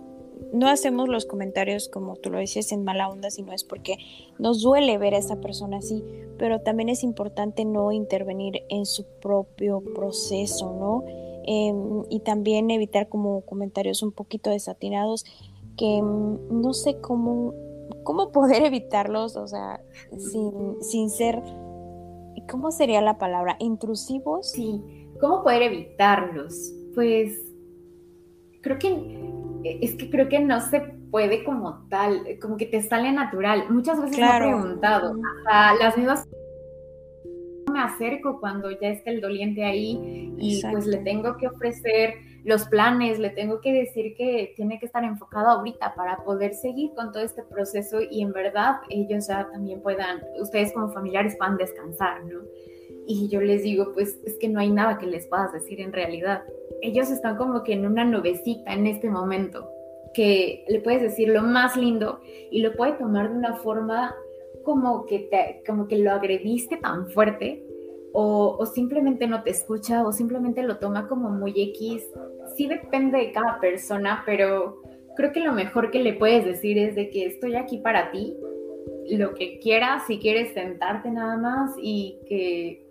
no 0.54 0.68
hacemos 0.68 1.10
los 1.10 1.26
comentarios 1.26 1.90
como 1.90 2.16
tú 2.16 2.30
lo 2.30 2.40
dices 2.40 2.72
en 2.72 2.84
mala 2.84 3.10
onda, 3.10 3.30
sino 3.32 3.54
es 3.54 3.64
porque 3.64 3.98
nos 4.38 4.62
duele 4.62 4.98
ver 4.98 5.16
a 5.16 5.20
esa 5.20 5.42
persona 5.42 5.78
así, 5.78 6.04
pero 6.38 6.62
también 6.62 6.90
es 6.90 7.04
importante 7.04 7.66
no 7.66 7.92
intervenir 7.92 8.64
en 8.70 8.86
su 8.86 9.06
propio 9.22 9.82
proceso, 9.96 10.74
¿no? 10.74 11.04
Em, 11.46 12.04
y 12.10 12.20
también 12.20 12.70
evitar 12.70 13.10
como 13.10 13.42
comentarios 13.42 14.04
un 14.04 14.12
poquito 14.12 14.50
desatinados 14.50 15.26
que 15.80 16.02
mm, 16.02 16.62
no 16.62 16.74
sé 16.74 17.00
cómo, 17.00 17.54
cómo 18.04 18.32
poder 18.32 18.64
evitarlos, 18.66 19.38
o 19.38 19.48
sea, 19.48 19.82
sin, 20.18 20.82
sin 20.82 21.10
ser, 21.10 21.42
¿cómo 22.50 22.72
sería 22.72 23.02
la 23.02 23.18
palabra? 23.18 23.56
¿Intrusivos? 23.60 24.52
Sí, 24.52 24.82
¿cómo 25.22 25.44
poder 25.44 25.64
evitarlos? 25.64 26.74
Pues 26.94 27.40
creo 28.62 28.78
que 28.78 28.90
eh, 29.64 29.80
es 29.82 29.96
que 29.96 30.10
creo 30.10 30.28
que 30.28 30.40
no 30.40 30.60
se 30.60 30.82
puede 31.12 31.44
como 31.44 31.88
tal, 31.90 32.24
como 32.42 32.58
que 32.58 32.66
te 32.66 32.82
sale 32.82 33.12
natural. 33.12 33.66
Muchas 33.70 34.02
veces 34.02 34.20
me 34.20 34.26
he 34.28 34.40
preguntado, 34.40 35.16
hasta 35.46 35.76
las 35.84 35.98
mismas 35.98 36.28
me 37.72 37.80
acerco 37.80 38.40
cuando 38.40 38.72
ya 38.72 38.90
está 38.90 39.12
el 39.12 39.22
doliente 39.22 39.64
ahí 39.64 40.34
y 40.38 40.62
pues 40.72 40.88
le 40.88 40.98
tengo 40.98 41.38
que 41.38 41.48
ofrecer 41.48 42.16
los 42.44 42.66
planes, 42.66 43.20
le 43.20 43.30
tengo 43.30 43.62
que 43.62 43.74
decir 43.74 44.16
que 44.16 44.54
tiene 44.56 44.80
que 44.80 44.86
estar 44.86 45.04
enfocado 45.04 45.48
ahorita 45.50 45.94
para 45.96 46.24
poder 46.24 46.54
seguir 46.54 46.92
con 46.96 47.12
todo 47.12 47.24
este 47.24 47.44
proceso 47.44 48.00
y 48.02 48.22
en 48.22 48.32
verdad 48.32 48.78
ellos 48.90 49.28
ya 49.28 49.50
también 49.52 49.82
puedan, 49.82 50.22
ustedes 50.40 50.74
como 50.74 50.92
familiares 50.92 51.36
puedan 51.38 51.58
descansar, 51.58 52.24
¿no? 52.26 52.42
Y 53.08 53.28
yo 53.30 53.42
les 53.42 53.64
digo, 53.64 53.92
pues 53.94 54.20
es 54.26 54.38
que 54.40 54.48
no 54.48 54.60
hay 54.60 54.70
nada 54.70 54.98
que 54.98 55.08
les 55.08 55.26
puedas 55.28 55.52
decir 55.52 55.82
en 55.82 55.92
realidad. 55.92 56.44
Ellos 56.82 57.10
están 57.10 57.38
como 57.38 57.64
que 57.64 57.74
en 57.74 57.86
una 57.86 58.06
nubecita 58.06 58.72
en 58.74 58.86
este 58.86 59.10
momento, 59.10 59.70
que 60.14 60.64
le 60.68 60.80
puedes 60.80 61.02
decir 61.02 61.30
lo 61.30 61.42
más 61.42 61.76
lindo 61.76 62.20
y 62.52 62.62
lo 62.62 62.74
puede 62.74 62.94
tomar 62.94 63.32
de 63.32 63.38
una 63.38 63.56
forma 63.56 64.16
como 64.64 65.06
que, 65.06 65.20
te, 65.32 65.64
como 65.66 65.88
que 65.88 65.98
lo 65.98 66.12
agrediste 66.12 66.78
tan 66.78 67.10
fuerte 67.10 67.64
o, 68.14 68.66
simplemente 68.66 69.28
no 69.28 69.44
te 69.44 69.52
escucha 69.52 70.06
o 70.06 70.12
simplemente 70.12 70.64
lo 70.64 70.78
toma 70.78 71.08
como 71.08 71.30
muy 71.30 71.54
X. 71.56 72.04
Sí 72.56 72.68
depende 72.68 73.18
de 73.18 73.32
cada 73.32 73.60
persona, 73.60 74.24
pero 74.26 74.82
creo 75.16 75.32
que 75.32 75.40
lo 75.40 75.54
mejor 75.54 75.92
que 75.92 76.00
le 76.00 76.14
puedes 76.14 76.46
decir 76.46 76.78
es 76.78 76.96
de 76.96 77.10
que 77.10 77.26
estoy 77.26 77.56
aquí 77.56 77.78
para 77.78 78.12
ti, 78.12 78.38
lo 79.12 79.34
que 79.34 79.60
quieras, 79.60 80.04
si 80.08 80.20
quieres 80.20 80.54
sentarte 80.54 81.10
nada 81.10 81.38
más 81.38 81.72
y 81.82 82.20
que 82.28 82.86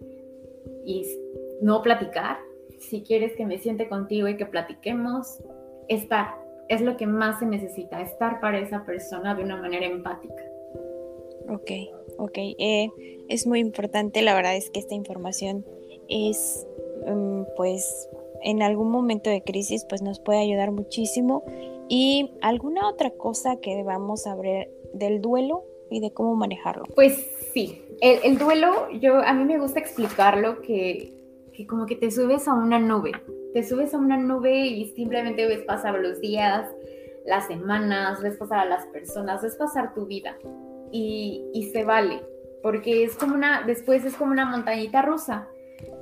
y 0.84 1.04
no 1.60 1.82
platicar, 1.82 2.38
si 2.78 3.02
quieres 3.02 3.34
que 3.36 3.46
me 3.46 3.58
siente 3.58 3.88
contigo 3.88 4.28
y 4.28 4.36
que 4.36 4.46
platiquemos, 4.46 5.42
estar 5.88 6.34
es 6.68 6.82
lo 6.82 6.96
que 6.96 7.06
más 7.06 7.38
se 7.38 7.46
necesita, 7.46 8.00
estar 8.00 8.40
para 8.40 8.58
esa 8.58 8.84
persona 8.84 9.34
de 9.34 9.42
una 9.42 9.56
manera 9.56 9.86
empática. 9.86 10.42
Ok, 11.48 11.70
Ok, 12.18 12.36
eh, 12.36 12.90
es 13.28 13.46
muy 13.46 13.60
importante, 13.60 14.22
la 14.22 14.34
verdad 14.34 14.56
es 14.56 14.70
que 14.70 14.80
esta 14.80 14.94
información 14.94 15.64
es, 16.08 16.66
mm, 17.06 17.42
pues, 17.56 18.08
en 18.42 18.60
algún 18.60 18.90
momento 18.90 19.30
de 19.30 19.42
crisis, 19.42 19.86
pues 19.88 20.02
nos 20.02 20.18
puede 20.18 20.40
ayudar 20.40 20.72
muchísimo. 20.72 21.44
¿Y 21.88 22.32
alguna 22.42 22.88
otra 22.88 23.10
cosa 23.10 23.60
que 23.60 23.76
debamos 23.76 24.22
saber 24.22 24.68
del 24.92 25.20
duelo 25.20 25.64
y 25.90 26.00
de 26.00 26.12
cómo 26.12 26.34
manejarlo? 26.34 26.84
Pues 26.96 27.24
sí, 27.54 27.82
el, 28.00 28.36
duelo, 28.36 28.90
yo 29.00 29.18
a 29.18 29.32
mí 29.32 29.44
me 29.44 29.58
gusta 29.58 29.78
explicarlo 29.78 30.60
que, 30.60 31.14
que 31.52 31.66
como 31.68 31.86
que 31.86 31.94
te 31.94 32.10
subes 32.10 32.48
a 32.48 32.54
una 32.54 32.80
nube, 32.80 33.12
te 33.54 33.62
subes 33.62 33.94
a 33.94 33.98
una 33.98 34.16
nube 34.16 34.66
y 34.66 34.88
simplemente 34.88 35.46
ves 35.46 35.62
pasar 35.62 35.98
los 36.00 36.20
días, 36.20 36.68
las 37.24 37.46
semanas, 37.46 38.20
ves 38.22 38.36
pasar 38.36 38.58
a 38.58 38.64
las 38.64 38.86
personas, 38.86 39.40
ves 39.42 39.54
pasar 39.54 39.94
tu 39.94 40.06
vida 40.06 40.36
y, 40.92 41.70
se 41.72 41.84
vale, 41.84 42.22
porque 42.62 43.04
es 43.04 43.16
como 43.16 43.34
una, 43.34 43.62
después 43.62 44.04
es 44.04 44.14
como 44.14 44.32
una 44.32 44.46
montañita 44.46 45.02
rusa 45.02 45.48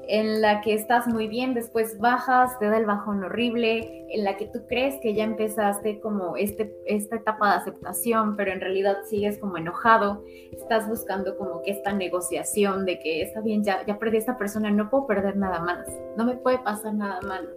en 0.09 0.41
la 0.41 0.61
que 0.61 0.75
estás 0.75 1.07
muy 1.09 1.27
bien, 1.27 1.53
después 1.53 1.99
bajas, 1.99 2.59
te 2.59 2.67
da 2.67 2.79
el 2.79 2.87
bajón 2.87 3.25
horrible, 3.25 4.07
en 4.09 4.25
la 4.25 4.37
que 4.37 4.47
tú 4.47 4.61
crees 4.69 4.95
que 5.01 5.15
ya 5.15 5.25
empezaste 5.25 6.01
como 6.01 6.37
este, 6.37 6.73
esta 6.87 7.17
etapa 7.17 7.51
de 7.51 7.57
aceptación, 7.57 8.37
pero 8.37 8.53
en 8.53 8.61
realidad 8.61 8.99
sigues 9.05 9.39
como 9.39 9.57
enojado, 9.57 10.25
estás 10.53 10.89
buscando 10.89 11.37
como 11.37 11.63
que 11.63 11.73
esta 11.73 11.93
negociación 11.93 12.85
de 12.85 12.99
que 13.01 13.23
está 13.23 13.41
bien, 13.41 13.65
ya, 13.65 13.85
ya 13.85 13.99
perdí 13.99 14.17
a 14.17 14.21
esta 14.21 14.39
persona, 14.39 14.71
no 14.71 14.91
puedo 14.91 15.07
perder 15.07 15.37
nada 15.37 15.61
más, 15.61 15.89
no 16.17 16.25
me 16.25 16.37
puede 16.37 16.59
pasar 16.59 16.95
nada 16.95 17.21
malo, 17.23 17.51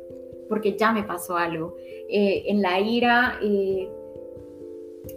porque 0.47 0.75
ya 0.75 0.91
me 0.91 1.03
pasó 1.03 1.37
algo. 1.37 1.75
Eh, 2.09 2.45
en 2.47 2.63
la 2.63 2.79
ira, 2.79 3.37
eh, 3.43 3.87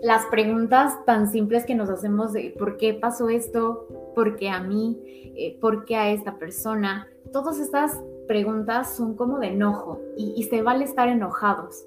las 0.03 0.27
preguntas 0.27 1.05
tan 1.05 1.31
simples 1.31 1.65
que 1.65 1.75
nos 1.75 1.89
hacemos 1.91 2.33
de 2.33 2.55
por 2.59 2.77
qué 2.77 2.95
pasó 2.95 3.29
esto, 3.29 3.87
por 4.15 4.37
qué 4.37 4.49
a 4.49 4.61
mí, 4.63 5.01
eh, 5.37 5.59
por 5.61 5.85
qué 5.85 5.97
a 5.97 6.11
esta 6.11 6.39
persona, 6.39 7.09
todas 7.33 7.59
estas 7.59 8.01
preguntas 8.29 8.97
son 8.97 9.17
como 9.17 9.39
de 9.39 9.49
enojo 9.49 10.01
y, 10.17 10.43
se 10.45 10.63
vale 10.63 10.85
estar 10.85 11.09
enojados, 11.09 11.87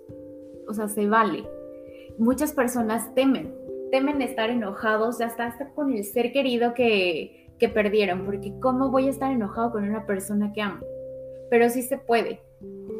o 0.67 0.73
sea, 0.73 0.87
se 0.87 1.07
vale. 1.07 1.47
Muchas 2.17 2.53
personas 2.53 3.13
temen, 3.13 3.53
temen 3.91 4.21
estar 4.21 4.49
enojados 4.49 5.21
hasta, 5.21 5.45
hasta 5.45 5.69
con 5.69 5.91
el 5.91 6.03
ser 6.03 6.31
querido 6.31 6.73
que, 6.73 7.53
que 7.59 7.69
perdieron, 7.69 8.25
porque 8.25 8.53
¿cómo 8.59 8.89
voy 8.89 9.07
a 9.07 9.11
estar 9.11 9.31
enojado 9.31 9.71
con 9.71 9.83
una 9.83 10.05
persona 10.05 10.51
que 10.53 10.61
amo? 10.61 10.83
Pero 11.49 11.69
sí 11.69 11.81
se 11.81 11.97
puede. 11.97 12.41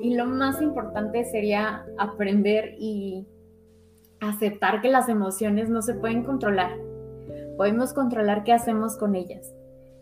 Y 0.02 0.16
lo 0.16 0.26
más 0.26 0.62
importante 0.62 1.26
sería 1.26 1.86
aprender 1.98 2.76
y 2.78 3.26
aceptar 4.30 4.82
que 4.82 4.90
las 4.90 5.10
emociones 5.10 5.70
no 5.70 5.82
se 5.82 5.94
pueden 5.94 6.24
controlar. 6.24 6.72
Podemos 7.58 7.94
controlar 7.94 8.44
qué 8.44 8.54
hacemos 8.54 8.98
con 8.98 9.16
ellas. 9.16 9.54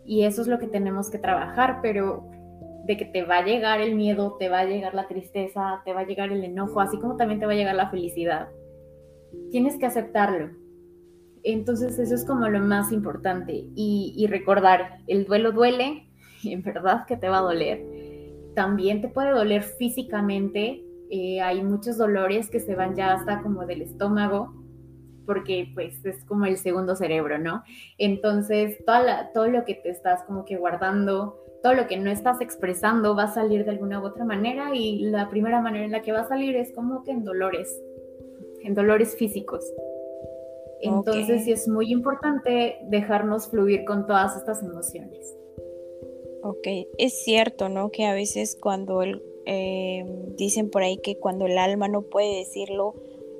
Y 0.04 0.24
eso 0.24 0.42
es 0.42 0.48
lo 0.48 0.58
que 0.58 0.66
tenemos 0.66 1.10
que 1.10 1.18
trabajar, 1.18 1.78
pero 1.82 2.28
de 2.84 2.96
que 2.96 3.06
te 3.06 3.22
va 3.22 3.38
a 3.38 3.44
llegar 3.44 3.80
el 3.80 3.94
miedo, 3.94 4.36
te 4.38 4.48
va 4.48 4.60
a 4.60 4.64
llegar 4.64 4.94
la 4.94 5.08
tristeza, 5.08 5.80
te 5.84 5.94
va 5.94 6.00
a 6.00 6.06
llegar 6.06 6.30
el 6.30 6.44
enojo, 6.44 6.80
así 6.80 6.98
como 6.98 7.16
también 7.16 7.40
te 7.40 7.46
va 7.46 7.52
a 7.52 7.56
llegar 7.56 7.74
la 7.74 7.90
felicidad. 7.90 8.48
Tienes 9.50 9.78
que 9.78 9.86
aceptarlo. 9.86 10.50
Entonces 11.42 11.98
eso 11.98 12.14
es 12.14 12.24
como 12.24 12.48
lo 12.48 12.60
más 12.60 12.92
importante. 12.92 13.64
Y, 13.74 14.14
y 14.16 14.26
recordar, 14.26 14.98
el 15.06 15.24
duelo 15.24 15.52
duele, 15.52 16.08
en 16.44 16.62
verdad 16.62 17.06
que 17.06 17.16
te 17.16 17.28
va 17.28 17.38
a 17.38 17.42
doler. 17.42 17.82
También 18.54 19.00
te 19.00 19.08
puede 19.08 19.30
doler 19.30 19.62
físicamente, 19.62 20.83
eh, 21.10 21.40
hay 21.40 21.62
muchos 21.62 21.96
dolores 21.96 22.50
que 22.50 22.60
se 22.60 22.74
van 22.74 22.94
ya 22.94 23.12
hasta 23.12 23.42
como 23.42 23.66
del 23.66 23.82
estómago, 23.82 24.54
porque 25.26 25.70
pues 25.74 26.04
es 26.04 26.24
como 26.24 26.46
el 26.46 26.56
segundo 26.56 26.96
cerebro, 26.96 27.38
¿no? 27.38 27.62
Entonces, 27.98 28.84
toda 28.84 29.32
todo 29.32 29.48
lo 29.48 29.64
que 29.64 29.74
te 29.74 29.90
estás 29.90 30.22
como 30.24 30.44
que 30.44 30.56
guardando, 30.56 31.38
todo 31.62 31.74
lo 31.74 31.86
que 31.86 31.96
no 31.96 32.10
estás 32.10 32.40
expresando 32.40 33.16
va 33.16 33.24
a 33.24 33.34
salir 33.34 33.64
de 33.64 33.70
alguna 33.70 34.00
u 34.00 34.06
otra 34.06 34.24
manera 34.24 34.74
y 34.74 35.00
la 35.04 35.28
primera 35.30 35.60
manera 35.60 35.84
en 35.84 35.92
la 35.92 36.02
que 36.02 36.12
va 36.12 36.20
a 36.20 36.28
salir 36.28 36.56
es 36.56 36.72
como 36.72 37.02
que 37.04 37.12
en 37.12 37.24
dolores, 37.24 37.74
en 38.62 38.74
dolores 38.74 39.16
físicos. 39.16 39.64
Entonces 40.82 41.44
sí 41.44 41.52
es 41.52 41.66
muy 41.66 41.90
importante 41.90 42.76
dejarnos 42.88 43.48
fluir 43.48 43.86
con 43.86 44.06
todas 44.06 44.36
estas 44.36 44.62
emociones. 44.62 45.34
Ok, 46.42 46.66
es 46.98 47.24
cierto, 47.24 47.70
¿no? 47.70 47.90
Que 47.90 48.04
a 48.04 48.12
veces 48.12 48.58
cuando 48.60 49.00
el 49.00 49.22
eh, 49.46 50.04
dicen 50.36 50.70
por 50.70 50.82
ahí 50.82 50.98
que 50.98 51.18
cuando 51.18 51.46
el 51.46 51.58
alma 51.58 51.88
no 51.88 52.02
puede 52.02 52.38
decirlo, 52.38 52.94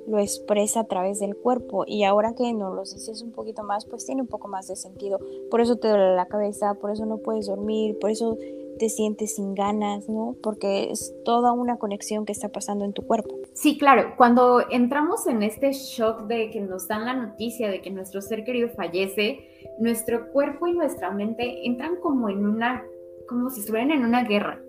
lo 0.07 0.19
expresa 0.19 0.81
a 0.81 0.83
través 0.85 1.19
del 1.19 1.35
cuerpo 1.35 1.83
y 1.87 2.03
ahora 2.03 2.35
que 2.35 2.53
nos 2.53 2.75
lo 2.75 2.81
dices 2.81 3.21
un 3.21 3.31
poquito 3.31 3.63
más, 3.63 3.85
pues 3.85 4.05
tiene 4.05 4.21
un 4.21 4.27
poco 4.27 4.47
más 4.47 4.67
de 4.67 4.75
sentido. 4.75 5.19
Por 5.49 5.61
eso 5.61 5.77
te 5.77 5.87
duele 5.89 6.15
la 6.15 6.27
cabeza, 6.27 6.75
por 6.75 6.91
eso 6.91 7.05
no 7.05 7.17
puedes 7.17 7.47
dormir, 7.47 7.97
por 7.99 8.11
eso 8.11 8.37
te 8.77 8.89
sientes 8.89 9.35
sin 9.35 9.55
ganas, 9.55 10.09
¿no? 10.09 10.35
Porque 10.43 10.91
es 10.91 11.13
toda 11.23 11.53
una 11.53 11.77
conexión 11.77 12.25
que 12.25 12.33
está 12.33 12.49
pasando 12.49 12.85
en 12.85 12.93
tu 12.93 13.03
cuerpo. 13.03 13.35
Sí, 13.53 13.77
claro, 13.77 14.13
cuando 14.17 14.69
entramos 14.69 15.27
en 15.27 15.43
este 15.43 15.71
shock 15.71 16.23
de 16.27 16.49
que 16.49 16.61
nos 16.61 16.87
dan 16.87 17.05
la 17.05 17.13
noticia 17.13 17.69
de 17.69 17.81
que 17.81 17.89
nuestro 17.89 18.21
ser 18.21 18.43
querido 18.43 18.69
fallece, 18.69 19.47
nuestro 19.79 20.31
cuerpo 20.31 20.67
y 20.67 20.73
nuestra 20.73 21.09
mente 21.11 21.65
entran 21.65 21.95
como 21.97 22.29
en 22.29 22.45
una, 22.45 22.83
como 23.27 23.49
si 23.49 23.61
estuvieran 23.61 23.91
en 23.91 24.03
una 24.03 24.23
guerra 24.23 24.64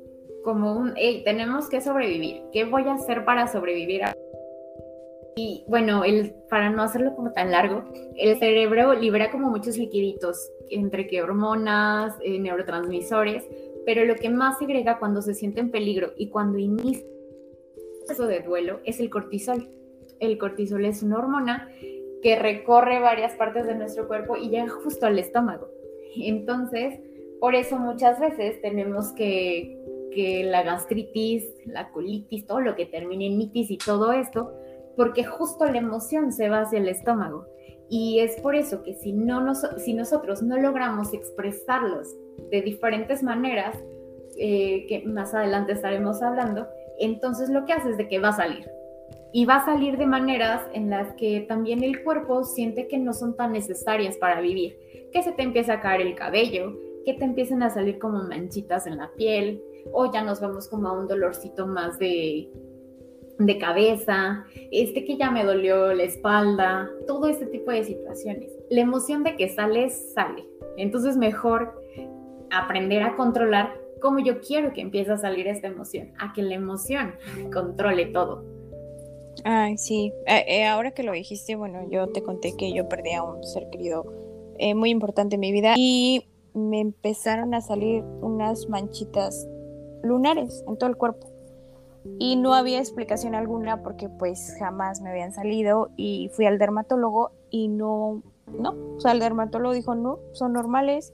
como 0.47 0.75
un, 0.77 0.93
hey, 0.95 1.23
tenemos 1.25 1.69
que 1.69 1.81
sobrevivir, 1.81 2.45
¿qué 2.53 2.63
voy 2.63 2.85
a 2.85 2.93
hacer 2.93 3.25
para 3.25 3.49
sobrevivir? 3.49 4.03
Y 5.35 5.65
bueno, 5.67 6.05
el, 6.05 6.35
para 6.49 6.71
no 6.71 6.85
hacerlo 6.85 7.17
como 7.17 7.33
tan 7.33 7.51
largo, 7.51 7.83
el 8.17 8.39
cerebro 8.39 8.95
libera 8.95 9.33
como 9.33 9.51
muchos 9.51 9.77
liquiditos, 9.77 10.53
entre 10.71 11.09
que 11.09 11.21
hormonas, 11.21 12.15
eh, 12.23 12.39
neurotransmisores, 12.39 13.43
pero 13.85 14.05
lo 14.05 14.15
que 14.15 14.31
más 14.31 14.59
segrega 14.59 15.01
cuando 15.01 15.21
se 15.21 15.35
siente 15.35 15.59
en 15.59 15.73
peligro 15.73 16.13
y 16.17 16.31
cuando 16.31 16.59
inicia 16.59 17.05
eso 18.09 18.29
de 18.29 18.39
duelo 18.39 18.79
es 18.85 19.01
el 19.01 19.11
cortisol. 19.11 19.69
El 20.21 20.39
cortisol 20.39 20.85
es 20.85 21.03
una 21.03 21.19
hormona 21.19 21.69
que 22.23 22.37
recorre 22.37 23.01
varias 23.01 23.33
partes 23.33 23.67
de 23.67 23.75
nuestro 23.75 24.07
cuerpo 24.07 24.37
y 24.37 24.49
llega 24.49 24.69
justo 24.69 25.07
al 25.07 25.19
estómago. 25.19 25.69
Entonces, 26.17 27.01
por 27.41 27.57
eso 27.57 27.79
muchas 27.79 28.21
veces 28.21 28.63
tenemos 28.63 29.11
que 29.13 29.77
la 30.45 30.63
gastritis, 30.63 31.45
la 31.67 31.91
colitis, 31.91 32.47
todo 32.47 32.61
lo 32.61 32.75
que 32.77 32.87
termine 32.87 33.27
en 33.27 33.39
mitis 33.39 33.71
y 33.71 33.79
todo 33.79 34.13
esto, 34.13 34.53
porque 34.97 35.25
justo 35.25 35.65
la 35.67 35.79
emoción 35.79 36.33
se 36.33 36.49
va 36.49 36.63
hacia 36.63 36.79
el 36.79 36.89
estómago. 36.89 37.47
Y 37.89 38.19
es 38.19 38.41
por 38.41 38.57
eso 38.57 38.83
que 38.83 38.95
si, 38.95 39.13
no 39.13 39.41
nos, 39.41 39.67
si 39.79 39.95
nosotros 39.95 40.43
no 40.43 40.57
logramos 40.59 41.13
expresarlos 41.13 42.09
de 42.51 42.63
diferentes 42.63 43.23
maneras, 43.23 43.77
eh, 44.39 44.87
que 44.89 45.03
más 45.07 45.35
adelante 45.35 45.73
estaremos 45.73 46.23
hablando, 46.23 46.67
entonces 46.99 47.49
lo 47.49 47.65
que 47.65 47.73
hace 47.73 47.91
es 47.91 47.97
de 47.97 48.09
que 48.09 48.19
va 48.19 48.29
a 48.31 48.37
salir. 48.37 48.69
Y 49.33 49.45
va 49.45 49.57
a 49.57 49.65
salir 49.65 49.99
de 49.99 50.07
maneras 50.07 50.63
en 50.73 50.91
las 50.91 51.15
que 51.15 51.41
también 51.49 51.83
el 51.83 52.03
cuerpo 52.03 52.45
siente 52.45 52.89
que 52.89 52.99
no 52.99 53.13
son 53.13 53.37
tan 53.37 53.53
necesarias 53.53 54.17
para 54.17 54.41
vivir, 54.41 54.79
que 55.13 55.23
se 55.23 55.33
te 55.33 55.43
empieza 55.43 55.75
a 55.75 55.81
caer 55.81 56.01
el 56.01 56.15
cabello, 56.15 56.75
que 57.05 57.15
te 57.15 57.25
empiezan 57.25 57.63
a 57.63 57.71
salir 57.71 57.99
como 57.99 58.23
manchitas 58.25 58.87
en 58.87 58.97
la 58.97 59.13
piel, 59.13 59.63
o 59.93 60.13
ya 60.13 60.23
nos 60.23 60.41
vamos 60.41 60.69
como 60.69 60.89
a 60.89 60.93
un 60.93 61.09
dolorcito 61.09 61.67
más 61.67 61.99
de, 61.99 62.51
de 63.39 63.59
cabeza, 63.59 64.45
este 64.71 65.05
que 65.05 65.17
ya 65.17 65.31
me 65.31 65.45
dolió 65.45 65.93
la 65.93 66.05
espalda, 66.05 66.89
todo 67.07 67.29
este 67.29 67.47
tipo 67.47 67.71
de 67.71 67.85
situaciones. 67.85 68.51
La 68.71 68.81
emoción 68.81 69.23
de 69.23 69.37
que 69.37 69.49
sale, 69.49 69.91
sale. 69.91 70.47
Entonces 70.77 71.17
mejor 71.17 71.83
aprender 72.51 73.03
a 73.03 73.17
controlar 73.17 73.75
cómo 74.01 74.19
yo 74.21 74.41
quiero 74.41 74.73
que 74.73 74.81
empiece 74.81 75.13
a 75.13 75.17
salir 75.17 75.47
esta 75.49 75.69
emoción, 75.69 76.13
a 76.19 76.33
que 76.33 76.43
la 76.43 76.55
emoción 76.55 77.15
controle 77.53 78.07
todo. 78.07 78.45
Ay, 79.45 79.77
sí. 79.79 80.13
Eh, 80.27 80.45
eh, 80.49 80.67
ahora 80.67 80.93
que 80.93 81.03
lo 81.03 81.13
dijiste, 81.13 81.57
bueno, 81.57 81.89
yo 81.91 82.09
te 82.09 82.23
conté 82.23 82.57
que 82.57 82.73
yo 82.73 82.89
perdí 82.89 83.13
a 83.13 83.23
un 83.23 83.45
ser 83.45 83.69
querido 83.71 84.05
eh, 84.59 84.75
muy 84.75 84.91
importante 84.91 85.35
en 85.35 85.41
mi 85.41 85.53
vida 85.53 85.75
y 85.77 86.27
me 86.55 86.81
empezaron 86.81 87.53
a 87.55 87.61
salir 87.61 88.03
unas 88.23 88.69
manchitas 88.69 89.47
lunares 90.07 90.65
en 90.67 90.77
todo 90.77 90.89
el 90.91 90.97
cuerpo. 90.97 91.29
Y 92.19 92.37
no 92.37 92.55
había 92.55 92.79
explicación 92.79 93.35
alguna 93.35 93.83
porque 93.83 94.09
pues 94.09 94.55
jamás 94.59 95.01
me 95.01 95.11
habían 95.11 95.33
salido 95.33 95.91
y 95.97 96.31
fui 96.35 96.47
al 96.47 96.59
dermatólogo 96.59 97.33
y 97.51 97.69
no, 97.69 98.23
no, 98.47 98.77
o 98.97 99.01
sea, 99.01 99.13
el 99.13 99.19
dermatólogo 99.19 99.75
dijo 99.75 99.95
no, 99.95 100.19
son 100.33 100.53
normales. 100.53 101.13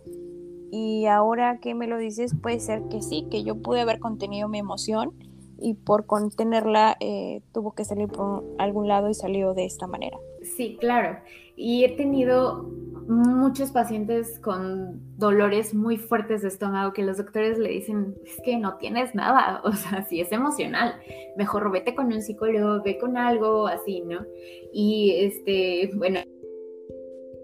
Y 0.70 1.06
ahora 1.06 1.58
que 1.60 1.74
me 1.74 1.86
lo 1.86 1.98
dices, 1.98 2.34
puede 2.34 2.58
ser 2.58 2.82
que 2.88 3.02
sí, 3.02 3.26
que 3.30 3.42
yo 3.42 3.56
pude 3.56 3.80
haber 3.82 3.98
contenido 3.98 4.48
mi 4.48 4.58
emoción 4.58 5.12
y 5.58 5.74
por 5.74 6.06
contenerla 6.06 6.96
eh, 7.00 7.42
tuvo 7.52 7.72
que 7.72 7.84
salir 7.84 8.08
por 8.08 8.44
algún 8.58 8.88
lado 8.88 9.08
y 9.08 9.14
salió 9.14 9.54
de 9.54 9.64
esta 9.64 9.86
manera. 9.86 10.18
Sí, 10.56 10.76
claro. 10.80 11.18
Y 11.56 11.84
he 11.84 11.96
tenido 11.96 12.70
muchos 13.08 13.70
pacientes 13.72 14.38
con 14.38 15.00
dolores 15.18 15.74
muy 15.74 15.96
fuertes 15.96 16.42
de 16.42 16.48
estómago 16.48 16.92
que 16.92 17.02
los 17.02 17.18
doctores 17.18 17.58
le 17.58 17.70
dicen, 17.70 18.14
es 18.24 18.40
que 18.44 18.56
no 18.56 18.76
tienes 18.78 19.14
nada, 19.14 19.60
o 19.64 19.72
sea, 19.72 20.04
si 20.04 20.20
es 20.20 20.32
emocional, 20.32 20.94
mejor 21.36 21.70
vete 21.70 21.94
con 21.94 22.06
un 22.06 22.22
psicólogo, 22.22 22.82
ve 22.82 22.98
con 22.98 23.16
algo 23.16 23.66
así, 23.66 24.00
¿no? 24.02 24.24
Y 24.72 25.12
este, 25.18 25.90
bueno, 25.94 26.20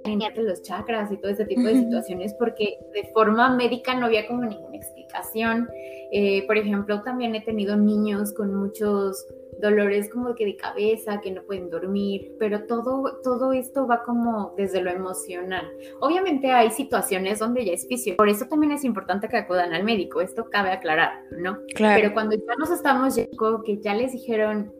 alinearte 0.04 0.42
los 0.42 0.62
chakras 0.62 1.12
y 1.12 1.16
todo 1.18 1.30
ese 1.32 1.44
tipo 1.44 1.62
de 1.62 1.76
situaciones 1.76 2.34
porque 2.38 2.78
de 2.94 3.10
forma 3.12 3.54
médica 3.54 3.94
no 3.94 4.06
había 4.06 4.26
como 4.26 4.44
ninguna 4.44 4.76
explicación. 4.76 5.68
Eh, 6.12 6.46
por 6.46 6.56
ejemplo, 6.56 7.02
también 7.02 7.34
he 7.34 7.42
tenido 7.42 7.76
niños 7.76 8.32
con 8.32 8.54
muchos 8.54 9.26
dolores 9.60 10.08
como 10.10 10.34
que 10.34 10.44
de 10.44 10.56
cabeza, 10.56 11.20
que 11.20 11.30
no 11.30 11.42
pueden 11.42 11.70
dormir, 11.70 12.36
pero 12.38 12.64
todo, 12.66 13.20
todo 13.22 13.52
esto 13.52 13.86
va 13.86 14.02
como 14.02 14.54
desde 14.56 14.80
lo 14.80 14.90
emocional. 14.90 15.66
Obviamente 16.00 16.52
hay 16.52 16.70
situaciones 16.70 17.38
donde 17.38 17.64
ya 17.64 17.72
es 17.72 17.86
físico, 17.86 18.16
por 18.16 18.28
eso 18.28 18.46
también 18.46 18.72
es 18.72 18.84
importante 18.84 19.28
que 19.28 19.36
acudan 19.36 19.72
al 19.74 19.84
médico, 19.84 20.20
esto 20.20 20.48
cabe 20.50 20.70
aclarar, 20.70 21.22
¿no? 21.32 21.58
Claro. 21.74 22.00
Pero 22.00 22.14
cuando 22.14 22.36
ya 22.36 22.54
nos 22.58 22.70
estamos, 22.70 23.16
que 23.16 23.78
ya 23.78 23.94
les 23.94 24.12
dijeron, 24.12 24.72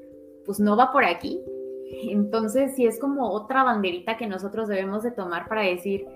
pues 0.44 0.60
no 0.60 0.76
va 0.76 0.92
por 0.92 1.04
aquí, 1.04 1.42
entonces 1.90 2.74
sí 2.76 2.86
es 2.86 2.98
como 3.00 3.30
otra 3.30 3.64
banderita 3.64 4.16
que 4.16 4.26
nosotros 4.26 4.68
debemos 4.68 5.02
de 5.02 5.10
tomar 5.10 5.48
para 5.48 5.62
decir, 5.62 6.06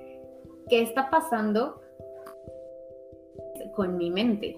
¿qué 0.69 0.83
está 0.83 1.11
pasando 1.11 1.81
con 3.75 3.97
mi 3.97 4.11
mente? 4.11 4.57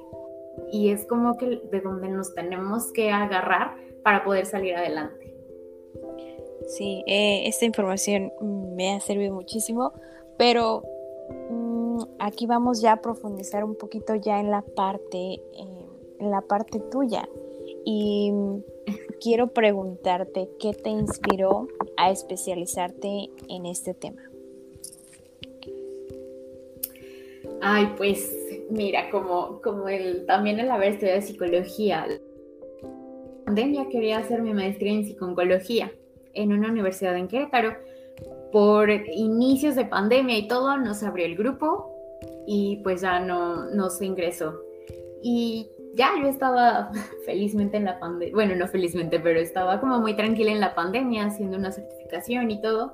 Y 0.73 0.91
es 0.91 1.07
como 1.07 1.37
que 1.37 1.61
de 1.71 1.81
donde 1.81 2.09
nos 2.09 2.35
tenemos 2.35 2.93
que 2.93 3.11
agarrar 3.11 3.77
para 4.05 4.23
poder 4.23 4.47
salir 4.47 4.77
adelante. 4.77 5.35
Sí, 6.69 7.03
eh, 7.07 7.49
esta 7.49 7.65
información 7.65 8.33
me 8.77 8.95
ha 8.95 9.01
servido 9.01 9.35
muchísimo, 9.35 9.93
pero 10.39 10.83
mm, 11.51 12.03
aquí 12.19 12.47
vamos 12.47 12.81
ya 12.81 12.93
a 12.93 13.01
profundizar 13.01 13.65
un 13.65 13.75
poquito 13.75 14.15
ya 14.15 14.39
en 14.39 14.51
la 14.51 14.63
parte, 14.63 15.19
eh, 15.19 15.43
en 16.21 16.31
la 16.31 16.43
parte 16.43 16.79
tuya. 16.79 17.29
Y 17.85 18.33
quiero 19.21 19.49
preguntarte 19.49 20.49
qué 20.59 20.73
te 20.73 20.91
inspiró 20.91 21.69
a 21.97 22.11
especializarte 22.11 23.31
en 23.49 23.67
este 23.67 23.95
tema. 23.95 24.23
Ay, 27.61 27.95
pues 27.97 28.31
mira, 28.71 29.11
como, 29.11 29.61
como 29.63 29.89
el, 29.89 30.27
también 30.27 30.59
el 30.61 30.71
haber 30.71 30.93
estudiado 30.93 31.23
psicología, 31.23 32.07
pandemia 33.55 33.89
quería 33.89 34.19
hacer 34.19 34.43
mi 34.43 34.53
maestría 34.53 34.93
en 34.95 35.05
psicología 35.05 35.93
en 36.33 36.53
una 36.53 36.71
universidad 36.71 37.17
en 37.17 37.29
Querétaro. 37.29 37.77
Por 38.51 38.91
inicios 38.91 39.77
de 39.77 39.85
pandemia 39.85 40.37
y 40.37 40.49
todo, 40.49 40.77
nos 40.77 41.05
abrió 41.05 41.25
el 41.25 41.37
grupo 41.37 41.89
y 42.49 42.81
pues 42.83 43.03
ya 43.03 43.21
no, 43.21 43.71
no 43.71 43.91
se 43.91 44.07
ingresó. 44.07 44.61
Y 45.23 45.69
ya 45.95 46.11
yo 46.21 46.27
estaba 46.27 46.91
felizmente 47.27 47.77
en 47.77 47.85
la 47.85 48.01
pandemia, 48.01 48.35
bueno, 48.35 48.57
no 48.57 48.67
felizmente, 48.67 49.21
pero 49.21 49.39
estaba 49.39 49.79
como 49.81 50.01
muy 50.01 50.17
tranquila 50.17 50.51
en 50.51 50.59
la 50.59 50.75
pandemia, 50.75 51.27
haciendo 51.27 51.57
una 51.57 51.71
certificación 51.71 52.51
y 52.51 52.61
todo. 52.61 52.93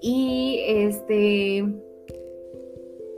Y 0.00 0.62
este, 0.66 1.62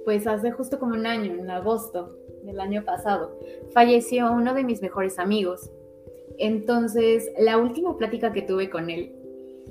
pues 0.04 0.26
hace 0.26 0.50
justo 0.50 0.80
como 0.80 0.94
un 0.94 1.06
año, 1.06 1.32
en 1.32 1.48
agosto 1.48 2.16
del 2.42 2.58
año 2.58 2.84
pasado, 2.84 3.38
falleció 3.72 4.32
uno 4.32 4.52
de 4.52 4.64
mis 4.64 4.82
mejores 4.82 5.20
amigos. 5.20 5.70
Entonces, 6.38 7.30
la 7.38 7.58
última 7.58 7.96
plática 7.96 8.32
que 8.32 8.42
tuve 8.42 8.70
con 8.70 8.90
él 8.90 9.12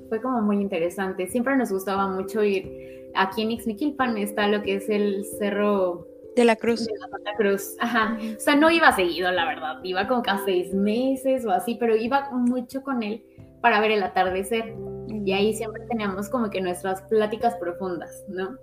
fue 0.10 0.22
como 0.22 0.42
muy 0.42 0.58
interesante. 0.58 1.28
Siempre 1.28 1.56
nos 1.56 1.72
gustaba 1.72 2.08
mucho 2.08 2.44
ir 2.44 3.10
aquí 3.16 3.42
en 3.42 3.52
Ixmiquilpan, 3.52 4.18
está 4.18 4.48
lo 4.48 4.62
que 4.62 4.76
es 4.76 4.90
el 4.90 5.26
cerro 5.26 6.08
de 6.36 6.46
la 6.46 6.56
Cruz. 6.56 6.86
De 6.86 6.94
la 6.98 7.08
Santa 7.08 7.32
Cruz, 7.38 7.76
ajá. 7.80 8.18
O 8.38 8.40
sea, 8.40 8.56
no 8.56 8.72
iba 8.72 8.92
seguido, 8.96 9.32
la 9.32 9.46
verdad. 9.46 9.80
Iba 9.84 10.08
como 10.08 10.22
cada 10.22 10.44
seis 10.46 10.74
meses 10.74 11.46
o 11.46 11.52
así, 11.52 11.76
pero 11.76 11.96
iba 11.96 12.30
mucho 12.32 12.82
con 12.84 13.04
él 13.04 13.24
para 13.62 13.80
ver 13.82 13.92
el 13.92 14.04
atardecer. 14.04 14.76
Y 15.10 15.32
ahí 15.34 15.54
siempre 15.54 15.84
teníamos 15.90 16.30
como 16.30 16.50
que 16.50 16.62
nuestras 16.62 17.02
pláticas 17.04 17.56
profundas, 17.58 18.24
¿no? 18.30 18.58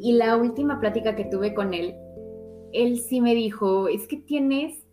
Y 0.00 0.12
la 0.12 0.36
última 0.36 0.80
plática 0.80 1.14
que 1.16 1.24
tuve 1.24 1.54
con 1.54 1.74
él, 1.74 1.94
él 2.72 2.98
sí 3.00 3.20
me 3.20 3.34
dijo, 3.34 3.88
es 3.88 4.06
que 4.06 4.16
tienes, 4.18 4.84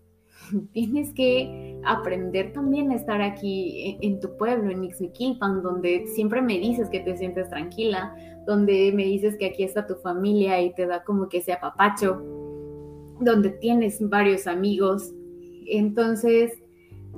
tienes 0.74 1.14
que 1.14 1.69
aprender 1.84 2.54
también 2.54 2.92
a 2.92 2.96
estar 2.96 3.22
aquí 3.22 3.98
en, 4.02 4.20
tu 4.20 4.36
pueblo, 4.38 4.72
en 4.72 4.84
Ixmiquilpan, 4.84 5.62
donde 5.62 6.08
siempre 6.08 6.42
me 6.42 6.60
dices 6.60 6.90
que 6.90 7.00
te 7.00 7.18
sientes 7.18 7.50
tranquila, 7.50 8.16
donde 8.46 8.92
me 8.94 9.04
dices 9.04 9.38
que 9.38 9.48
aquí 9.48 9.64
está 9.64 9.88
tu 9.88 9.96
familia 9.96 10.62
y 10.62 10.74
te 10.74 10.86
da 10.86 11.04
como 11.04 11.30
que 11.30 11.38
ese 11.38 11.54
apapacho, 11.54 12.22
donde 13.20 13.50
tienes 13.50 13.98
varios 14.10 14.48
amigos. 14.48 15.14
Entonces, 15.68 16.54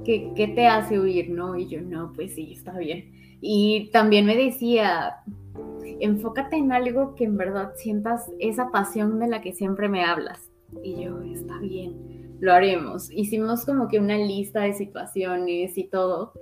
¿qué, 0.04 0.32
¿qué, 0.36 0.48
te 0.48 0.68
hace 0.68 1.00
huir? 1.00 1.30
No, 1.30 1.56
y 1.56 1.68
yo, 1.68 1.82
no, 1.82 2.12
pues 2.14 2.36
sí, 2.36 2.54
está 2.54 2.78
bien. 2.78 3.12
Y 3.42 3.90
también 3.92 4.26
me 4.26 4.36
decía, 4.36 5.18
enfócate 6.00 6.58
en 6.58 6.72
algo 6.72 7.16
que 7.16 7.24
en 7.24 7.38
verdad 7.38 7.74
sientas 7.76 8.30
esa 8.40 8.72
pasión 8.72 9.20
de 9.20 9.28
la 9.28 9.42
que 9.42 9.54
siempre 9.54 9.90
me 9.90 10.04
hablas. 10.04 10.52
Y 10.84 11.04
yo, 11.04 11.22
está 11.22 11.58
bien, 11.60 12.21
lo 12.42 12.52
haremos. 12.52 13.10
Hicimos 13.12 13.66
como 13.66 13.88
que 13.88 14.00
una 14.00 14.18
lista 14.18 14.62
de 14.64 14.74
situaciones 14.74 15.78
y 15.78 15.86
todo. 15.86 16.34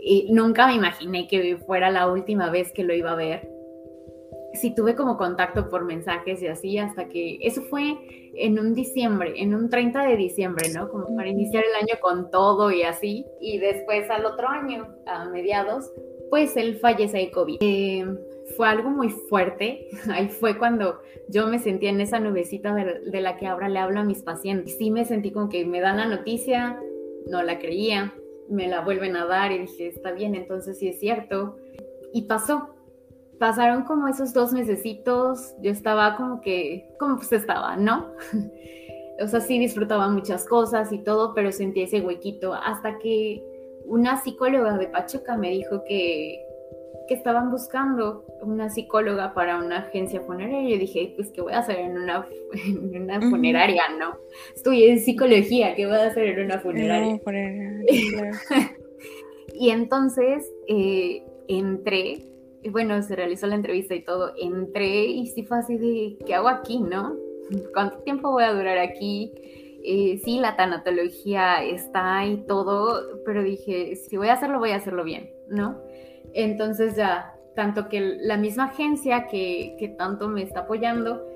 Y 0.00 0.32
nunca 0.32 0.68
me 0.68 0.74
imaginé 0.74 1.26
que 1.26 1.56
fuera 1.56 1.90
la 1.90 2.08
última 2.08 2.50
vez 2.50 2.72
que 2.72 2.84
lo 2.84 2.94
iba 2.94 3.10
a 3.10 3.16
ver 3.16 3.58
sí 4.54 4.74
tuve 4.74 4.94
como 4.94 5.16
contacto 5.16 5.68
por 5.68 5.84
mensajes 5.84 6.42
y 6.42 6.46
así 6.46 6.78
hasta 6.78 7.08
que 7.08 7.38
eso 7.40 7.62
fue 7.62 7.96
en 8.34 8.58
un 8.58 8.74
diciembre, 8.74 9.34
en 9.36 9.54
un 9.54 9.68
30 9.68 10.06
de 10.06 10.16
diciembre, 10.16 10.68
¿no? 10.74 10.88
Como 10.90 11.14
para 11.16 11.28
iniciar 11.28 11.64
el 11.64 11.74
año 11.74 12.00
con 12.00 12.30
todo 12.30 12.70
y 12.70 12.82
así. 12.82 13.26
Y 13.40 13.58
después 13.58 14.08
al 14.10 14.26
otro 14.26 14.48
año, 14.48 14.86
a 15.06 15.26
mediados, 15.26 15.90
pues 16.30 16.56
él 16.56 16.78
fallece 16.78 17.18
de 17.18 17.30
COVID. 17.30 17.56
Eh, 17.60 18.06
fue 18.56 18.68
algo 18.68 18.90
muy 18.90 19.10
fuerte. 19.10 19.88
Ahí 20.10 20.28
fue 20.28 20.58
cuando 20.58 21.00
yo 21.28 21.46
me 21.46 21.58
sentí 21.58 21.86
en 21.86 22.00
esa 22.00 22.20
nubecita 22.20 22.74
de, 22.74 23.20
la 23.20 23.36
que 23.36 23.46
ahora 23.46 23.68
le 23.68 23.78
hablo 23.78 24.00
a 24.00 24.04
mis 24.04 24.22
pacientes. 24.22 24.76
Sí 24.78 24.90
me 24.90 25.04
sentí 25.04 25.30
como 25.30 25.48
que 25.48 25.64
me 25.64 25.80
dan 25.80 25.98
la 25.98 26.06
noticia, 26.06 26.80
no 27.26 27.42
la 27.42 27.58
creía, 27.58 28.14
me 28.48 28.68
la 28.68 28.80
vuelven 28.80 29.16
a 29.16 29.26
dar 29.26 29.52
y 29.52 29.58
dije, 29.58 29.88
está 29.88 30.12
bien, 30.12 30.34
entonces 30.34 30.78
sí 30.78 30.88
es 30.88 30.98
cierto. 30.98 31.56
Y 32.12 32.22
pasó, 32.22 32.74
pasaron 33.38 33.84
como 33.84 34.08
esos 34.08 34.32
dos 34.32 34.52
mesecitos, 34.52 35.54
yo 35.60 35.70
estaba 35.70 36.16
como 36.16 36.40
que, 36.40 36.88
como 36.98 37.16
pues 37.16 37.32
estaba, 37.32 37.76
¿no? 37.76 38.12
o 39.22 39.26
sea, 39.26 39.40
sí 39.40 39.58
disfrutaba 39.58 40.08
muchas 40.08 40.46
cosas 40.46 40.92
y 40.92 40.98
todo, 40.98 41.34
pero 41.34 41.52
sentí 41.52 41.82
ese 41.82 42.00
huequito 42.00 42.54
hasta 42.54 42.98
que 42.98 43.42
una 43.84 44.20
psicóloga 44.22 44.76
de 44.78 44.86
Pachuca 44.86 45.36
me 45.36 45.50
dijo 45.50 45.82
que, 45.84 46.44
que 47.08 47.14
estaban 47.14 47.50
buscando 47.50 48.24
una 48.42 48.68
psicóloga 48.68 49.34
para 49.34 49.58
una 49.58 49.78
agencia 49.78 50.20
funeraria. 50.20 50.62
Y 50.62 50.72
yo 50.72 50.78
dije, 50.78 51.14
pues, 51.16 51.30
¿qué 51.30 51.40
voy 51.40 51.54
a 51.54 51.60
hacer 51.60 51.78
en 51.78 51.98
una, 51.98 52.26
en 52.52 53.02
una 53.02 53.20
funeraria, 53.30 53.82
no? 53.98 54.16
Estudié 54.54 54.92
en 54.92 55.00
psicología, 55.00 55.74
¿qué 55.74 55.86
voy 55.86 55.96
a 55.96 56.06
hacer 56.06 56.26
en 56.26 56.44
una 56.44 56.60
funeraria? 56.60 57.20
y 59.54 59.70
entonces 59.70 60.48
eh, 60.68 61.24
entré 61.48 62.28
y 62.62 62.70
bueno, 62.70 63.00
se 63.02 63.14
realizó 63.14 63.46
la 63.46 63.54
entrevista 63.54 63.94
y 63.94 64.02
todo, 64.02 64.32
entré 64.36 65.06
y 65.06 65.26
sí 65.28 65.44
fue 65.44 65.58
así 65.58 65.76
de, 65.76 66.18
¿qué 66.26 66.34
hago 66.34 66.48
aquí, 66.48 66.80
no? 66.80 67.16
¿Cuánto 67.72 67.98
tiempo 67.98 68.30
voy 68.30 68.44
a 68.44 68.52
durar 68.52 68.78
aquí? 68.78 69.32
Eh, 69.84 70.20
sí, 70.24 70.38
la 70.40 70.56
tanatología 70.56 71.62
está 71.64 72.26
y 72.26 72.38
todo, 72.46 73.22
pero 73.24 73.42
dije, 73.42 73.94
si 73.96 74.16
voy 74.16 74.28
a 74.28 74.34
hacerlo, 74.34 74.58
voy 74.58 74.70
a 74.70 74.76
hacerlo 74.76 75.04
bien, 75.04 75.30
¿no? 75.48 75.80
Entonces 76.38 76.94
ya, 76.94 77.34
tanto 77.56 77.88
que 77.88 78.00
la 78.20 78.36
misma 78.36 78.66
agencia 78.66 79.26
que, 79.26 79.74
que 79.76 79.88
tanto 79.88 80.28
me 80.28 80.44
está 80.44 80.60
apoyando, 80.60 81.26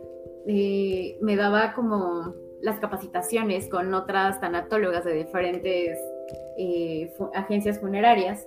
eh, 0.47 1.19
me 1.21 1.35
daba 1.35 1.73
como 1.73 2.37
las 2.61 2.79
capacitaciones 2.79 3.69
con 3.69 3.93
otras 3.95 4.41
tanatólogas 4.41 5.05
de 5.05 5.15
diferentes 5.15 5.99
eh, 6.57 7.13
agencias 7.35 7.81
funerarias 7.81 8.47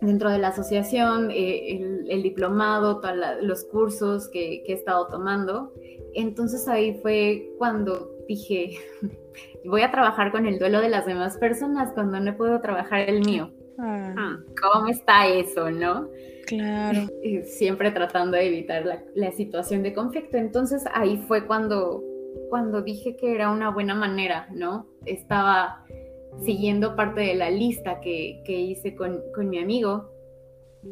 dentro 0.00 0.30
de 0.30 0.38
la 0.38 0.48
asociación, 0.48 1.32
eh, 1.32 2.04
el, 2.08 2.22
diplomado, 2.22 3.00
todos 3.00 3.16
los 3.42 3.64
cursos 3.64 4.28
que, 4.28 4.62
he 4.64 4.72
estado 4.72 5.08
tomando. 5.08 5.72
Entonces 6.14 6.68
ahí 6.68 7.00
fue 7.02 7.48
cuando 7.58 8.12
dije, 8.28 8.78
voy 9.64 9.82
a 9.82 9.90
trabajar 9.90 10.30
con 10.30 10.46
el 10.46 10.60
duelo 10.60 10.80
de 10.80 10.88
las 10.88 11.04
demás 11.04 11.36
personas 11.38 11.90
cuando 11.94 12.20
no 12.20 12.36
puedo 12.36 12.60
trabajar 12.60 13.10
el 13.10 13.24
mío. 13.26 13.50
Ah. 13.78 14.14
Ah, 14.16 14.38
¿Cómo 14.60 14.88
está 14.88 15.26
eso, 15.26 15.70
no? 15.70 16.08
Claro. 16.46 17.08
Siempre 17.44 17.90
tratando 17.90 18.36
de 18.36 18.46
evitar 18.46 18.84
la, 19.14 19.32
situación 19.32 19.82
de 19.82 19.94
conflicto. 19.94 20.36
Entonces 20.36 20.84
ahí 20.92 21.16
fue 21.26 21.46
cuando, 21.46 22.02
cuando 22.50 22.82
dije 22.82 23.16
que 23.16 23.34
era 23.34 23.50
una 23.50 23.70
buena 23.70 23.94
manera, 23.94 24.48
¿no? 24.52 24.86
Estaba 25.06 25.84
siguiendo 26.44 26.96
parte 26.96 27.20
de 27.20 27.34
la 27.34 27.50
lista 27.50 28.00
que, 28.00 28.42
hice 28.46 28.94
con, 28.94 29.22
mi 29.48 29.58
amigo 29.58 30.10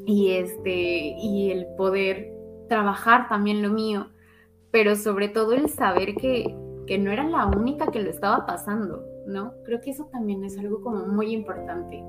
y, 0.06 0.32
este, 0.32 1.14
y 1.18 1.50
el 1.50 1.66
poder 1.76 2.32
trabajar 2.68 3.28
también 3.28 3.62
lo 3.62 3.68
mío, 3.68 4.08
pero 4.70 4.96
sobre 4.96 5.28
todo 5.28 5.52
el 5.52 5.68
saber 5.68 6.14
que, 6.14 6.56
que 6.86 6.98
no 6.98 7.10
era 7.10 7.24
la 7.24 7.46
única 7.46 7.90
que 7.90 8.00
lo 8.00 8.10
estaba 8.10 8.46
pasando, 8.46 9.04
¿no? 9.26 9.52
Creo 9.64 9.80
que 9.80 9.90
eso 9.90 10.08
también 10.10 10.44
es 10.44 10.58
algo 10.58 10.80
como 10.80 11.06
muy 11.06 11.32
importante. 11.32 12.02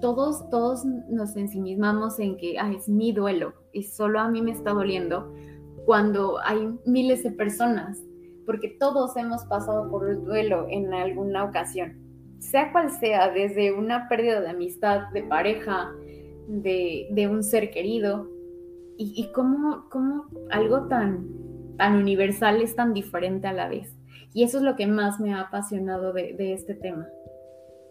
Todos, 0.00 0.48
todos 0.50 0.84
nos 0.84 1.36
ensimismamos 1.36 2.18
en 2.18 2.36
que 2.36 2.58
ah, 2.58 2.72
es 2.72 2.88
mi 2.88 3.12
duelo 3.12 3.52
y 3.72 3.82
solo 3.82 4.20
a 4.20 4.28
mí 4.28 4.42
me 4.42 4.52
está 4.52 4.70
doliendo, 4.70 5.32
cuando 5.84 6.38
hay 6.42 6.78
miles 6.86 7.22
de 7.22 7.32
personas, 7.32 8.02
porque 8.46 8.68
todos 8.68 9.16
hemos 9.16 9.44
pasado 9.44 9.90
por 9.90 10.08
el 10.08 10.24
duelo 10.24 10.66
en 10.70 10.92
alguna 10.92 11.44
ocasión, 11.44 11.98
sea 12.38 12.72
cual 12.72 12.90
sea, 12.90 13.30
desde 13.30 13.72
una 13.72 14.08
pérdida 14.08 14.40
de 14.40 14.50
amistad, 14.50 15.08
de 15.12 15.22
pareja, 15.22 15.92
de, 16.48 17.28
un 17.30 17.42
ser 17.42 17.70
querido, 17.70 18.28
y, 18.96 19.12
y 19.16 19.32
cómo, 19.32 19.84
algo 20.50 20.88
tan, 20.88 21.26
tan 21.76 21.96
universal 21.96 22.60
es 22.60 22.74
tan 22.74 22.92
diferente 22.92 23.46
a 23.46 23.52
la 23.52 23.68
vez. 23.68 23.94
Y 24.32 24.44
eso 24.44 24.58
es 24.58 24.62
lo 24.62 24.76
que 24.76 24.86
más 24.86 25.18
me 25.18 25.34
ha 25.34 25.40
apasionado 25.40 26.12
de, 26.12 26.52
este 26.52 26.74
tema. 26.74 27.08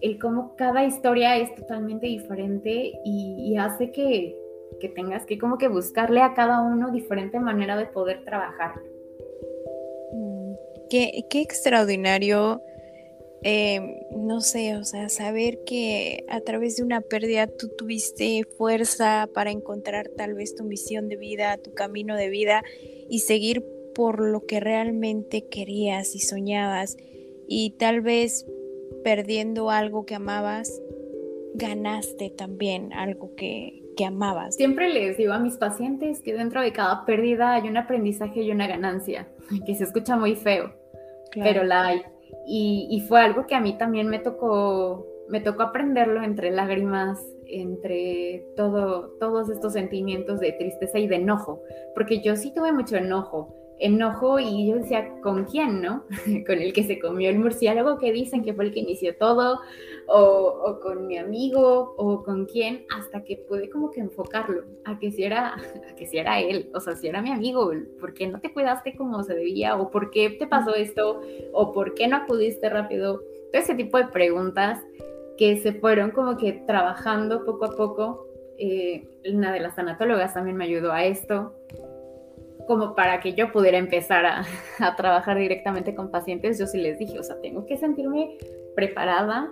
El 0.02 0.20
cómo 0.20 0.56
cada 0.56 0.86
historia 0.86 1.38
es 1.38 1.54
totalmente 1.56 2.08
diferente 2.08 2.94
y, 3.04 3.56
hace 3.58 3.92
que, 3.92 4.36
tengas 4.96 5.26
que 5.26 5.38
como 5.38 5.58
que 5.58 5.68
buscarle 5.68 6.22
a 6.22 6.34
cada 6.34 6.62
uno 6.62 6.92
diferente 6.92 7.40
manera 7.40 7.76
de 7.78 7.86
poder 7.88 8.24
trabajar. 8.24 8.76
Mm, 10.14 10.54
qué, 10.90 11.26
qué 11.30 11.42
extraordinario 11.42 12.62
Em, 13.42 13.96
no 14.12 14.42
sé, 14.42 14.76
o 14.76 14.84
sea, 14.84 15.08
saber 15.08 15.64
que 15.66 16.26
a 16.28 16.42
través 16.42 16.76
de 16.76 16.84
una 16.84 17.00
pérdida 17.00 17.48
tú 17.48 17.70
tuviste 17.70 18.44
fuerza 18.58 19.30
para 19.34 19.52
encontrar 19.52 20.10
tal 20.10 20.34
vez 20.34 20.56
tu 20.56 20.66
misión 20.66 21.08
de 21.08 21.16
vida, 21.16 21.58
tu 21.58 21.74
camino 21.74 22.18
de 22.18 22.30
vida 22.30 22.64
y 23.10 23.20
seguir 23.20 23.64
por 23.96 24.20
lo 24.20 24.46
que 24.46 24.60
realmente 24.60 25.48
querías 25.48 26.16
y 26.16 26.20
soñabas 26.20 26.98
y 27.48 27.72
tal 27.72 28.02
vez 28.02 28.46
perdiendo 29.04 29.70
algo 29.70 30.06
que 30.06 30.16
amabas, 30.16 30.82
ganaste 31.56 32.30
también 32.30 32.94
algo 32.94 33.36
que, 33.36 33.84
que 33.98 34.06
amabas. 34.06 34.56
Siempre 34.56 34.90
les 34.90 35.18
digo 35.18 35.34
a 35.34 35.40
mis 35.40 35.58
pacientes 35.58 36.22
que 36.22 36.34
dentro 36.34 36.62
de 36.62 36.72
cada 36.72 37.06
pérdida 37.06 37.54
hay 37.54 37.68
un 37.68 37.78
aprendizaje 37.78 38.42
y 38.44 38.52
una 38.52 38.68
ganancia, 38.68 39.28
que 39.66 39.76
se 39.76 39.84
escucha 39.84 40.16
muy 40.16 40.36
feo, 40.36 40.74
pero 41.34 41.64
la 41.64 41.86
hay 41.86 42.02
y, 42.52 43.06
fue 43.08 43.22
algo 43.22 43.46
que 43.46 43.56
a 43.56 43.60
mí 43.60 43.78
también 43.78 44.08
me 44.08 44.20
tocó, 44.20 45.06
me 45.28 45.40
tocó 45.40 45.64
aprenderlo 45.64 46.24
entre 46.24 46.52
lágrimas, 46.52 47.24
entre 47.46 48.46
todo, 48.56 49.12
todos 49.20 49.50
estos 49.50 49.74
sentimientos 49.74 50.40
de 50.40 50.54
tristeza 50.54 51.00
y 51.00 51.08
de 51.08 51.18
enojo, 51.18 51.62
porque 51.94 52.22
yo 52.22 52.36
sí 52.36 52.52
tuve 52.54 52.72
mucho 52.72 52.96
enojo, 52.98 53.56
enojo 53.80 54.40
y 54.40 54.68
yo 54.68 54.76
decía, 54.76 55.20
¿con 55.22 55.46
quién, 55.46 55.82
no? 55.82 56.04
con 56.46 56.60
el 56.60 56.74
que 56.74 56.84
se 56.84 57.00
comió 57.00 57.30
el 57.30 57.40
murciélago 57.40 57.98
que 57.98 58.12
dicen 58.12 58.44
que 58.44 58.54
fue 58.54 58.66
el 58.66 58.74
que 58.74 58.82
inició 58.82 59.16
todo, 59.16 59.60
o, 60.08 60.80
con 60.82 61.08
mi 61.08 61.18
amigo, 61.18 61.94
o 61.98 62.24
con 62.24 62.46
quién, 62.46 62.86
hasta 62.96 63.24
que 63.24 63.38
pude 63.38 63.70
como 63.70 63.92
que 63.92 64.02
enfocarlo, 64.02 64.64
a 64.86 65.00
que 65.00 65.12
si 65.12 65.24
era, 65.24 65.56
a 65.90 65.96
que 65.96 66.06
si 66.06 66.18
era 66.18 66.40
él, 66.40 66.70
o 66.74 66.80
sea, 66.80 66.96
si 66.96 67.08
era 67.08 67.22
mi 67.22 67.32
amigo, 67.32 67.72
¿por 68.00 68.14
qué 68.14 68.28
no 68.28 68.40
te 68.40 68.52
cuidaste 68.54 68.96
como 68.96 69.24
se 69.24 69.36
debía? 69.36 69.78
¿O 69.78 69.92
por 69.92 70.12
qué 70.12 70.30
te 70.32 70.48
pasó 70.48 70.76
esto? 70.76 71.22
¿O 71.54 71.72
por 71.72 71.94
qué 71.94 72.08
no 72.08 72.18
acudiste 72.18 72.70
rápido? 72.70 73.22
Todo 73.52 73.62
ese 73.62 73.76
tipo 73.76 73.98
de 73.98 74.08
preguntas 74.08 74.80
que 75.38 75.58
se 75.58 75.74
fueron 75.74 76.12
como 76.12 76.38
que 76.38 76.52
trabajando 76.68 77.46
poco 77.46 77.66
a 77.66 77.76
poco. 77.76 78.28
Eh, 78.58 79.08
una 79.32 79.54
de 79.54 79.62
las 79.62 79.76
tanatólogas 79.76 80.34
también 80.34 80.58
me 80.58 80.66
ayudó 80.66 80.92
a 80.92 81.06
esto, 81.06 81.56
como 82.70 82.94
para 82.94 83.20
que 83.20 83.34
yo 83.34 83.52
pudiera 83.52 83.80
empezar 83.80 84.26
a, 84.80 84.96
trabajar 84.96 85.40
directamente 85.40 85.96
con 85.96 86.12
pacientes, 86.12 86.60
yo 86.60 86.68
sí 86.68 86.78
les 86.78 87.00
dije, 87.00 87.18
o 87.18 87.24
sea, 87.24 87.42
tengo 87.42 87.66
que 87.66 87.78
sentirme 87.78 88.38
preparada, 88.76 89.52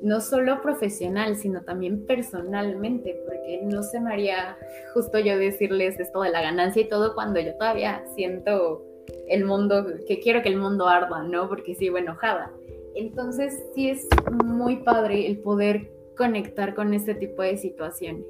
no 0.00 0.20
solo 0.20 0.62
profesional, 0.62 1.34
sino 1.34 1.62
también 1.62 2.06
personalmente, 2.06 3.20
porque 3.26 3.62
no 3.64 3.82
se 3.82 4.00
me 4.00 4.12
haría 4.12 4.56
justo 4.94 5.18
yo 5.18 5.36
decirles 5.36 5.98
esto 5.98 6.22
de 6.22 6.30
la 6.30 6.40
ganancia 6.40 6.82
y 6.82 6.88
todo 6.88 7.16
cuando 7.16 7.40
yo 7.40 7.52
todavía 7.56 8.04
siento 8.14 8.84
el 9.28 9.44
mundo, 9.44 9.84
que 10.06 10.20
quiero 10.20 10.42
que 10.42 10.48
el 10.48 10.56
mundo 10.56 10.86
arda, 10.86 11.24
¿no? 11.24 11.48
Porque 11.48 11.74
sigo 11.74 11.98
enojada. 11.98 12.52
Entonces 12.94 13.60
sí 13.74 13.90
es 13.90 14.06
muy 14.44 14.76
padre 14.76 15.26
el 15.26 15.38
poder 15.40 15.90
conectar 16.16 16.76
con 16.76 16.94
este 16.94 17.16
tipo 17.16 17.42
de 17.42 17.56
situaciones. 17.56 18.26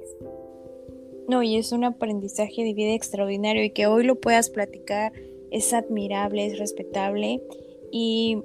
No, 1.27 1.41
y 1.41 1.57
es 1.57 1.71
un 1.71 1.83
aprendizaje 1.83 2.63
de 2.63 2.73
vida 2.73 2.93
extraordinario 2.93 3.63
y 3.63 3.69
que 3.69 3.87
hoy 3.87 4.03
lo 4.03 4.15
puedas 4.15 4.49
platicar 4.49 5.13
es 5.53 5.71
admirable, 5.71 6.47
es 6.47 6.59
respetable. 6.59 7.41
Y 7.91 8.43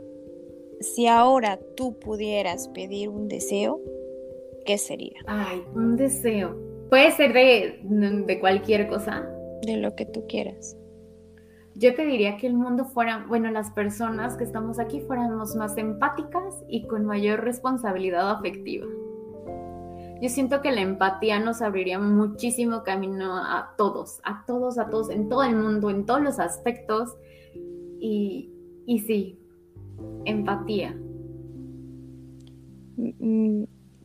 si 0.81 1.07
ahora 1.07 1.59
tú 1.75 1.99
pudieras 1.99 2.69
pedir 2.69 3.09
un 3.09 3.29
deseo, 3.29 3.81
¿qué 4.67 4.77
sería? 4.79 5.19
Ay, 5.27 5.63
un 5.75 5.97
deseo. 5.97 6.55
Puede 6.91 7.11
ser 7.13 7.33
de, 7.33 7.81
de 7.83 8.41
cualquier 8.41 8.89
cosa. 8.89 9.27
De 9.63 9.79
lo 9.79 9.97
que 9.97 10.05
tú 10.05 10.27
quieras. 10.29 10.77
Yo 11.75 11.95
te 11.95 12.05
diría 12.05 12.37
que 12.37 12.47
el 12.47 12.55
mundo 12.55 12.85
fuera, 12.85 13.25
bueno, 13.29 13.51
las 13.51 13.71
personas 13.71 14.37
que 14.37 14.45
estamos 14.45 14.79
aquí 14.79 15.01
fuéramos 15.01 15.55
más 15.55 15.77
empáticas 15.79 16.63
y 16.69 16.87
con 16.87 17.07
mayor 17.07 17.43
responsabilidad 17.43 18.31
afectiva. 18.31 18.87
Yo 20.21 20.29
siento 20.29 20.61
que 20.63 20.73
la 20.73 20.81
empatía 20.81 21.39
nos 21.39 21.63
abriría 21.63 22.01
muchísimo 22.01 22.83
camino 22.83 23.37
a 23.37 23.75
todos, 23.77 24.21
a 24.25 24.45
todos, 24.47 24.77
a 24.79 24.91
todos, 24.91 25.11
en 25.11 25.29
todo 25.29 25.45
el 25.45 25.55
mundo, 25.55 25.91
en 25.91 26.07
todos 26.07 26.21
los 26.21 26.41
aspectos. 26.41 27.17
Y, 28.01 28.51
y 28.85 28.99
sí, 29.01 29.39
empatía. 30.25 30.97
Mm, 32.97 33.65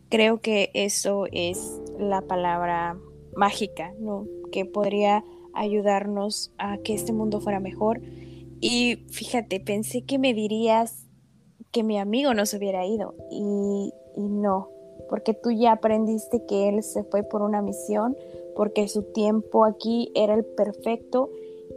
creo 0.09 0.39
que 0.39 0.69
eso 0.75 1.25
es 1.31 1.81
la 1.97 2.21
palabra 2.21 2.95
mágica, 3.35 3.91
¿no? 3.99 4.27
Que 4.51 4.65
podría 4.65 5.23
ayudarnos 5.55 6.53
a 6.59 6.77
que 6.77 6.93
este 6.93 7.11
mundo 7.11 7.41
fuera 7.41 7.59
mejor. 7.59 8.01
Y 8.61 9.07
fíjate, 9.09 9.59
pensé 9.59 10.03
que 10.03 10.19
me 10.19 10.35
dirías 10.35 11.07
que 11.71 11.81
mi 11.81 11.97
amigo 11.97 12.35
no 12.35 12.45
se 12.45 12.57
hubiera 12.57 12.85
ido 12.85 13.15
y 13.31 13.91
no, 14.15 14.72
porque 15.13 15.35
tú 15.35 15.51
ya 15.51 15.73
aprendiste 15.73 16.43
que 16.47 16.69
Él 16.69 16.81
se 16.81 17.03
fue 17.03 17.21
por 17.21 17.43
una 17.43 17.61
misión, 17.61 18.17
porque 18.55 18.87
su 18.87 19.03
tiempo 19.03 19.63
aquí 19.63 20.11
era 20.15 20.33
el 20.33 20.43
perfecto 20.43 21.29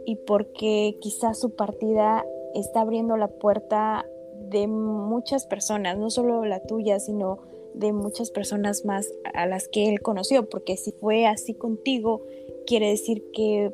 y 0.07 0.15
porque 0.15 0.97
quizás 1.01 1.39
su 1.39 1.55
partida 1.55 2.25
está 2.55 2.81
abriendo 2.81 3.15
la 3.15 3.27
puerta 3.27 4.07
de 4.49 4.65
muchas 4.65 5.45
personas, 5.45 5.99
no 5.99 6.09
solo 6.09 6.45
la 6.45 6.63
tuya, 6.63 6.99
sino 6.99 7.37
de 7.75 7.93
muchas 7.93 8.31
personas 8.31 8.85
más 8.85 9.07
a 9.35 9.45
las 9.45 9.67
que 9.67 9.87
Él 9.87 10.01
conoció, 10.01 10.49
porque 10.49 10.75
si 10.75 10.91
fue 10.93 11.27
así 11.27 11.53
contigo, 11.53 12.23
quiere 12.65 12.89
decir 12.89 13.23
que 13.33 13.71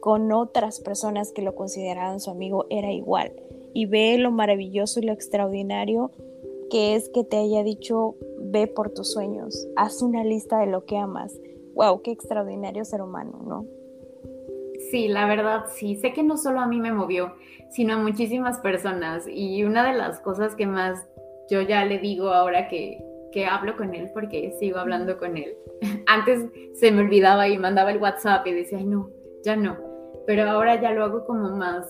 con 0.00 0.32
otras 0.32 0.80
personas 0.80 1.32
que 1.32 1.42
lo 1.42 1.54
consideraban 1.54 2.18
su 2.18 2.30
amigo 2.30 2.64
era 2.70 2.90
igual. 2.90 3.30
Y 3.74 3.84
ve 3.84 4.16
lo 4.16 4.30
maravilloso 4.30 5.00
y 5.00 5.02
lo 5.02 5.12
extraordinario 5.12 6.12
que 6.70 6.94
es 6.94 7.10
que 7.10 7.24
te 7.24 7.36
haya 7.36 7.62
dicho, 7.62 8.14
ve 8.40 8.66
por 8.66 8.90
tus 8.90 9.12
sueños, 9.12 9.66
haz 9.76 10.02
una 10.02 10.24
lista 10.24 10.58
de 10.58 10.66
lo 10.66 10.84
que 10.84 10.96
amas. 10.96 11.38
Wow, 11.74 12.02
qué 12.02 12.10
extraordinario 12.10 12.84
ser 12.84 13.02
humano, 13.02 13.40
¿no? 13.44 13.66
Sí, 14.90 15.08
la 15.08 15.26
verdad, 15.26 15.66
sí. 15.68 15.96
Sé 15.96 16.12
que 16.12 16.22
no 16.22 16.36
solo 16.36 16.60
a 16.60 16.66
mí 16.66 16.80
me 16.80 16.92
movió, 16.92 17.34
sino 17.70 17.94
a 17.94 17.98
muchísimas 17.98 18.58
personas. 18.58 19.26
Y 19.28 19.62
una 19.64 19.86
de 19.90 19.96
las 19.96 20.20
cosas 20.20 20.54
que 20.54 20.66
más 20.66 21.06
yo 21.50 21.62
ya 21.62 21.84
le 21.84 21.98
digo 21.98 22.30
ahora 22.30 22.68
que, 22.68 23.04
que 23.32 23.46
hablo 23.46 23.76
con 23.76 23.94
él, 23.94 24.10
porque 24.12 24.52
sigo 24.58 24.78
hablando 24.78 25.18
con 25.18 25.36
él. 25.36 25.56
Antes 26.06 26.46
se 26.74 26.90
me 26.90 27.02
olvidaba 27.02 27.48
y 27.48 27.58
mandaba 27.58 27.92
el 27.92 27.98
WhatsApp 27.98 28.46
y 28.46 28.52
decía, 28.52 28.78
ay, 28.78 28.86
no, 28.86 29.10
ya 29.44 29.56
no. 29.56 29.76
Pero 30.26 30.48
ahora 30.48 30.80
ya 30.80 30.90
lo 30.92 31.04
hago 31.04 31.24
como 31.24 31.50
más, 31.50 31.86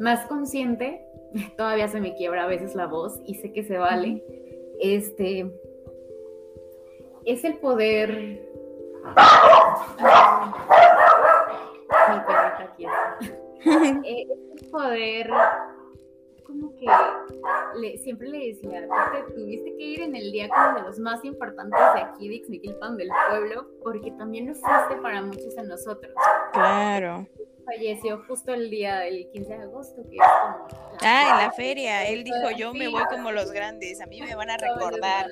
más 0.00 0.26
consciente 0.26 1.04
todavía 1.56 1.88
se 1.88 2.00
me 2.00 2.14
quiebra 2.14 2.44
a 2.44 2.48
veces 2.48 2.74
la 2.74 2.86
voz 2.86 3.20
y 3.24 3.34
sé 3.34 3.52
que 3.52 3.64
se 3.64 3.78
vale. 3.78 4.22
Este 4.80 5.50
es 7.26 7.44
el 7.44 7.58
poder. 7.58 8.10
Mi 12.08 12.20
perrita 12.20 12.70
aquí 12.72 12.84
eh, 14.04 14.26
es 14.30 14.62
el 14.62 14.70
poder 14.70 15.30
como 16.46 16.74
que 16.76 16.86
le, 17.80 17.98
siempre 17.98 18.28
le 18.28 18.48
decía, 18.48 18.86
te 19.12 19.32
tuviste 19.32 19.76
que 19.76 19.82
ir 19.82 20.00
en 20.02 20.14
el 20.14 20.30
día 20.30 20.48
como 20.48 20.78
de 20.78 20.82
los 20.82 20.98
más 20.98 21.24
importantes 21.24 21.80
de 21.94 22.00
aquí 22.00 22.28
de 22.28 22.34
Ixmiquilpan 22.36 22.96
del 22.96 23.08
pueblo, 23.28 23.66
porque 23.82 24.10
también 24.12 24.48
lo 24.48 24.54
fuiste 24.54 24.96
para 25.02 25.22
muchos 25.22 25.56
de 25.56 25.64
nosotros. 25.64 26.12
Claro 26.52 27.26
falleció 27.64 28.22
justo 28.26 28.54
el 28.54 28.70
día 28.70 29.00
del 29.00 29.28
15 29.30 29.56
de 29.56 29.62
agosto, 29.62 30.02
que 30.08 30.16
Ah, 31.00 31.28
en 31.30 31.46
la 31.46 31.52
feria. 31.52 32.06
Él 32.06 32.24
dijo, 32.24 32.50
yo 32.56 32.72
me 32.72 32.88
voy 32.88 33.04
como 33.10 33.32
los 33.32 33.50
grandes, 33.52 34.00
a 34.00 34.06
mí 34.06 34.20
me 34.20 34.34
van 34.34 34.50
a 34.50 34.56
recordar. 34.56 35.26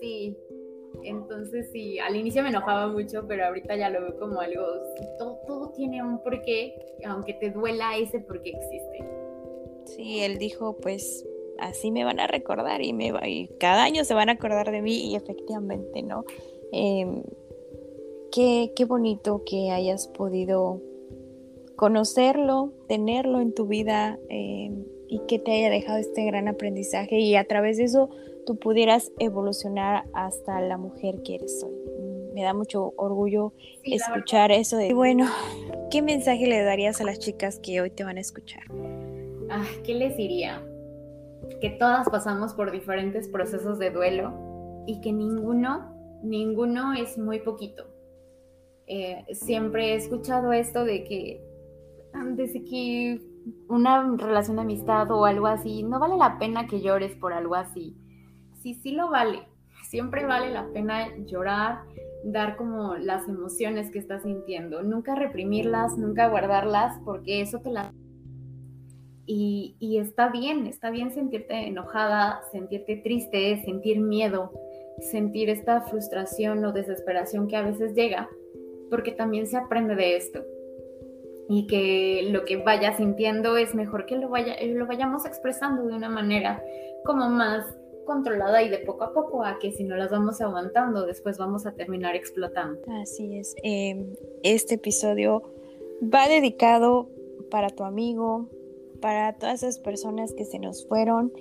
Sí, 0.00 0.36
entonces 1.08 1.70
sí, 1.72 1.98
al 1.98 2.16
inicio 2.16 2.42
me 2.42 2.50
enojaba 2.50 2.88
mucho, 2.88 3.24
pero 3.26 3.46
ahorita 3.46 3.76
ya 3.76 3.90
lo 3.90 4.00
veo 4.00 4.18
como 4.18 4.40
algo, 4.40 4.62
todo, 5.18 5.38
todo 5.46 5.70
tiene 5.70 6.02
un 6.02 6.22
porqué, 6.22 6.74
aunque 7.06 7.34
te 7.34 7.50
duela 7.50 7.96
ese 7.96 8.20
porqué 8.20 8.50
existe. 8.50 9.04
Sí, 9.84 10.20
él 10.20 10.38
dijo, 10.38 10.76
pues 10.76 11.24
así 11.58 11.90
me 11.90 12.04
van 12.04 12.20
a 12.20 12.26
recordar 12.26 12.82
y, 12.82 12.92
me 12.92 13.12
va, 13.12 13.26
y 13.28 13.48
cada 13.58 13.84
año 13.84 14.04
se 14.04 14.14
van 14.14 14.28
a 14.28 14.32
acordar 14.32 14.70
de 14.70 14.82
mí 14.82 15.10
y 15.10 15.16
efectivamente, 15.16 16.02
¿no? 16.02 16.24
Em, 16.72 17.22
qué, 18.32 18.72
qué 18.74 18.84
bonito 18.84 19.42
que 19.44 19.70
hayas 19.70 20.08
podido 20.08 20.82
conocerlo, 21.76 22.72
tenerlo 22.88 23.40
en 23.40 23.54
tu 23.54 23.66
vida 23.66 24.18
eh, 24.28 24.70
y 25.08 25.20
que 25.28 25.38
te 25.38 25.52
haya 25.52 25.70
dejado 25.70 25.98
este 25.98 26.24
gran 26.24 26.48
aprendizaje 26.48 27.20
y 27.20 27.36
a 27.36 27.44
través 27.44 27.76
de 27.76 27.84
eso 27.84 28.08
tú 28.46 28.56
pudieras 28.58 29.12
evolucionar 29.18 30.04
hasta 30.14 30.60
la 30.60 30.78
mujer 30.78 31.22
que 31.22 31.34
eres 31.34 31.62
hoy. 31.62 31.74
Me 32.32 32.42
da 32.42 32.54
mucho 32.54 32.94
orgullo 32.96 33.52
escuchar 33.82 34.52
eso 34.52 34.76
de, 34.76 34.94
bueno, 34.94 35.26
¿qué 35.90 36.00
mensaje 36.00 36.46
le 36.46 36.62
darías 36.62 37.00
a 37.00 37.04
las 37.04 37.18
chicas 37.18 37.58
que 37.58 37.80
hoy 37.80 37.90
te 37.90 38.04
van 38.04 38.18
a 38.18 38.20
escuchar? 38.20 38.62
¿Qué 39.84 39.94
les 39.94 40.16
diría? 40.16 40.62
Que 41.60 41.70
todas 41.70 42.08
pasamos 42.08 42.54
por 42.54 42.70
diferentes 42.70 43.28
procesos 43.28 43.78
de 43.78 43.90
duelo 43.90 44.32
y 44.86 45.00
que 45.00 45.12
ninguno, 45.12 46.20
ninguno 46.22 46.94
es 46.94 47.18
muy 47.18 47.40
poquito. 47.40 47.86
Eh, 48.86 49.24
siempre 49.32 49.92
he 49.92 49.96
escuchado 49.96 50.52
esto 50.52 50.84
de 50.84 51.04
que 51.04 51.42
desde 52.34 52.64
que 52.64 53.20
una 53.68 54.16
relación 54.16 54.56
de 54.56 54.62
amistad 54.62 55.10
o 55.10 55.24
algo 55.24 55.46
así, 55.46 55.82
no 55.82 55.98
vale 55.98 56.16
la 56.16 56.38
pena 56.38 56.66
que 56.66 56.80
llores 56.80 57.14
por 57.16 57.32
algo 57.32 57.54
así. 57.54 57.96
Sí, 58.66 58.74
sí 58.74 58.90
lo 58.90 59.08
vale. 59.08 59.44
Siempre 59.84 60.26
vale 60.26 60.52
la 60.52 60.66
pena 60.72 61.16
llorar, 61.18 61.82
dar 62.24 62.56
como 62.56 62.96
las 62.96 63.28
emociones 63.28 63.92
que 63.92 64.00
estás 64.00 64.24
sintiendo. 64.24 64.82
Nunca 64.82 65.14
reprimirlas, 65.14 65.96
nunca 65.96 66.26
guardarlas, 66.26 66.98
porque 67.04 67.42
eso 67.42 67.60
te 67.60 67.70
las... 67.70 67.92
Y, 69.24 69.76
y 69.78 69.98
está 69.98 70.30
bien, 70.30 70.66
está 70.66 70.90
bien 70.90 71.12
sentirte 71.12 71.54
enojada, 71.68 72.40
sentirte 72.50 72.96
triste, 72.96 73.62
sentir 73.64 74.00
miedo, 74.00 74.50
sentir 75.12 75.48
esta 75.48 75.82
frustración 75.82 76.64
o 76.64 76.72
desesperación 76.72 77.46
que 77.46 77.54
a 77.54 77.62
veces 77.62 77.94
llega, 77.94 78.28
porque 78.90 79.12
también 79.12 79.46
se 79.46 79.58
aprende 79.58 79.94
de 79.94 80.16
esto 80.16 80.42
y 81.48 81.68
que 81.68 82.28
lo 82.32 82.44
que 82.44 82.56
vaya 82.56 82.96
sintiendo 82.96 83.56
es 83.56 83.76
mejor 83.76 84.06
que 84.06 84.16
lo, 84.16 84.28
vaya, 84.28 84.56
lo 84.60 84.86
vayamos 84.88 85.24
expresando 85.24 85.86
de 85.86 85.94
una 85.94 86.08
manera 86.08 86.60
como 87.04 87.28
más 87.28 87.64
controlada 88.06 88.62
y 88.62 88.70
de 88.70 88.78
poco 88.78 89.04
a 89.04 89.12
poco 89.12 89.44
a 89.44 89.58
que 89.58 89.70
si 89.72 89.84
no 89.84 89.96
las 89.96 90.10
vamos 90.10 90.40
aguantando 90.40 91.04
después 91.04 91.36
vamos 91.36 91.66
a 91.66 91.72
terminar 91.72 92.16
explotando. 92.16 92.80
Así 93.02 93.36
es. 93.36 93.54
Em, 93.62 94.14
este 94.42 94.76
episodio 94.76 95.42
va 96.02 96.28
dedicado 96.28 97.10
para 97.50 97.68
tu 97.68 97.84
amigo, 97.84 98.48
para 99.00 99.34
todas 99.34 99.62
esas 99.62 99.78
personas 99.78 100.32
que 100.32 100.46
se 100.46 100.58
nos 100.58 100.86
fueron, 100.86 101.32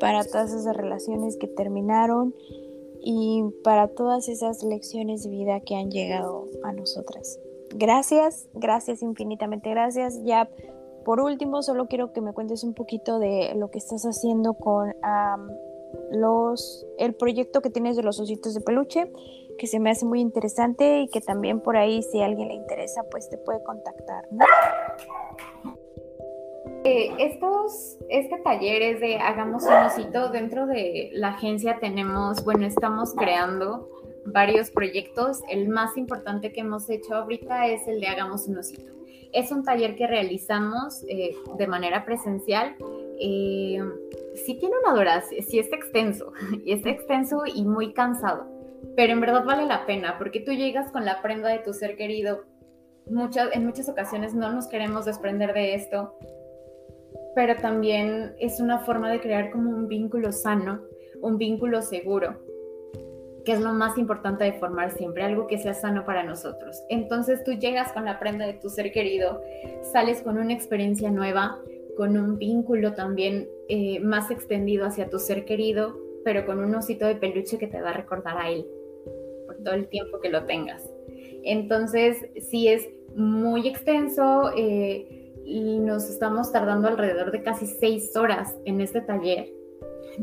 para 0.00 0.24
todas 0.24 0.52
esas 0.52 0.76
relaciones 0.76 1.36
que 1.36 1.46
terminaron 1.46 2.34
y 3.00 3.44
para 3.62 3.86
todas 3.86 4.28
esas 4.28 4.64
lecciones 4.64 5.22
de 5.22 5.30
vida 5.30 5.60
que 5.60 5.76
han 5.76 5.90
llegado 5.90 6.48
a 6.64 6.72
nosotras 6.72 7.38
gracias, 7.74 8.48
gracias 8.54 9.02
infinitamente, 9.02 9.70
gracias. 9.70 10.22
Ya 10.24 10.48
por 11.04 11.20
último, 11.20 11.62
solo 11.62 11.86
quiero 11.86 12.12
que 12.12 12.20
me 12.20 12.32
cuentes 12.32 12.64
un 12.64 12.74
poquito 12.74 13.18
de 13.18 13.52
lo 13.56 13.70
que 13.70 13.78
estás 13.78 14.04
haciendo 14.04 14.54
con 14.54 14.94
los, 16.10 16.86
el 16.98 17.14
proyecto 17.14 17.60
que 17.60 17.70
tienes 17.70 17.96
de 17.96 18.02
los 18.02 18.20
ositos 18.20 18.54
de 18.54 18.60
peluche, 18.60 19.10
que 19.58 19.66
se 19.66 19.80
me 19.80 19.90
hace 19.90 20.04
muy 20.04 20.20
interesante 20.20 21.00
y 21.00 21.08
que 21.08 21.20
también 21.20 21.60
por 21.60 21.76
ahí, 21.76 22.02
si 22.02 22.20
alguien 22.20 22.48
le 22.48 22.54
interesa, 22.54 23.02
pues 23.10 23.28
te 23.28 23.38
puede 23.38 23.62
contactar. 23.62 24.24
Eh, 26.84 27.14
estos, 27.18 27.96
este 28.10 28.38
taller 28.38 28.82
es 28.82 29.00
de 29.00 29.16
Hagamos 29.16 29.64
un 29.64 29.72
osito. 29.72 30.28
Dentro 30.28 30.66
de 30.66 31.10
la 31.14 31.28
agencia 31.28 31.78
tenemos, 31.80 32.44
bueno, 32.44 32.66
estamos 32.66 33.14
creando 33.14 33.88
varios 34.26 34.70
proyectos. 34.70 35.40
El 35.48 35.68
más 35.68 35.96
importante 35.96 36.52
que 36.52 36.60
hemos 36.60 36.90
hecho 36.90 37.14
ahorita 37.14 37.68
es 37.68 37.86
el 37.88 38.00
de 38.00 38.08
Hagamos 38.08 38.48
un 38.48 38.58
osito. 38.58 38.92
Es 39.32 39.50
un 39.50 39.64
taller 39.64 39.96
que 39.96 40.06
realizamos 40.06 41.04
eh, 41.08 41.34
de 41.56 41.66
manera 41.66 42.04
presencial. 42.04 42.76
Eh, 43.20 43.78
sí 44.34 44.58
tiene 44.58 44.74
una 44.84 44.94
duración, 44.96 45.42
sí 45.42 45.58
está 45.58 45.76
extenso, 45.76 46.32
y 46.64 46.72
está 46.72 46.90
extenso 46.90 47.42
y 47.46 47.64
muy 47.64 47.92
cansado, 47.92 48.46
pero 48.96 49.12
en 49.12 49.20
verdad 49.20 49.44
vale 49.44 49.66
la 49.66 49.86
pena 49.86 50.18
porque 50.18 50.40
tú 50.40 50.52
llegas 50.52 50.90
con 50.92 51.04
la 51.04 51.22
prenda 51.22 51.48
de 51.48 51.58
tu 51.58 51.72
ser 51.72 51.96
querido. 51.96 52.44
Muchas, 53.06 53.54
en 53.54 53.66
muchas 53.66 53.88
ocasiones 53.88 54.34
no 54.34 54.50
nos 54.52 54.66
queremos 54.66 55.04
desprender 55.04 55.52
de 55.52 55.74
esto, 55.74 56.14
pero 57.34 57.56
también 57.56 58.34
es 58.38 58.60
una 58.60 58.78
forma 58.78 59.10
de 59.10 59.20
crear 59.20 59.50
como 59.50 59.70
un 59.70 59.88
vínculo 59.88 60.32
sano, 60.32 60.80
un 61.20 61.36
vínculo 61.36 61.82
seguro 61.82 62.44
que 63.44 63.52
es 63.52 63.60
lo 63.60 63.72
más 63.72 63.98
importante 63.98 64.44
de 64.44 64.54
formar 64.54 64.92
siempre, 64.92 65.22
algo 65.22 65.46
que 65.46 65.58
sea 65.58 65.74
sano 65.74 66.04
para 66.04 66.22
nosotros. 66.22 66.82
Entonces 66.88 67.44
tú 67.44 67.52
llegas 67.52 67.92
con 67.92 68.04
la 68.04 68.18
prenda 68.18 68.46
de 68.46 68.54
tu 68.54 68.70
ser 68.70 68.90
querido, 68.90 69.42
sales 69.92 70.22
con 70.22 70.38
una 70.38 70.54
experiencia 70.54 71.10
nueva, 71.10 71.58
con 71.96 72.16
un 72.16 72.38
vínculo 72.38 72.94
también 72.94 73.48
eh, 73.68 74.00
más 74.00 74.30
extendido 74.30 74.86
hacia 74.86 75.10
tu 75.10 75.18
ser 75.18 75.44
querido, 75.44 75.96
pero 76.24 76.46
con 76.46 76.58
un 76.58 76.74
osito 76.74 77.06
de 77.06 77.16
peluche 77.16 77.58
que 77.58 77.66
te 77.66 77.80
va 77.80 77.90
a 77.90 77.94
recordar 77.94 78.38
a 78.38 78.50
él 78.50 78.66
por 79.46 79.56
todo 79.58 79.74
el 79.74 79.88
tiempo 79.88 80.20
que 80.20 80.30
lo 80.30 80.44
tengas. 80.44 80.82
Entonces, 81.42 82.16
sí 82.40 82.68
es 82.68 82.88
muy 83.14 83.68
extenso, 83.68 84.50
eh, 84.56 85.24
y 85.44 85.78
nos 85.78 86.08
estamos 86.08 86.50
tardando 86.52 86.88
alrededor 86.88 87.30
de 87.30 87.42
casi 87.42 87.66
seis 87.66 88.16
horas 88.16 88.56
en 88.64 88.80
este 88.80 89.00
taller, 89.02 89.52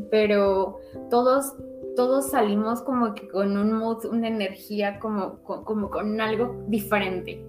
pero 0.09 0.79
todos 1.09 1.53
todos 1.95 2.31
salimos 2.31 2.81
como 2.81 3.13
que 3.13 3.27
con 3.27 3.57
un 3.57 3.73
mood, 3.73 4.05
una 4.05 4.27
energía, 4.27 4.97
como, 4.99 5.43
como 5.43 5.89
con 5.89 6.21
algo 6.21 6.63
diferente. 6.67 7.45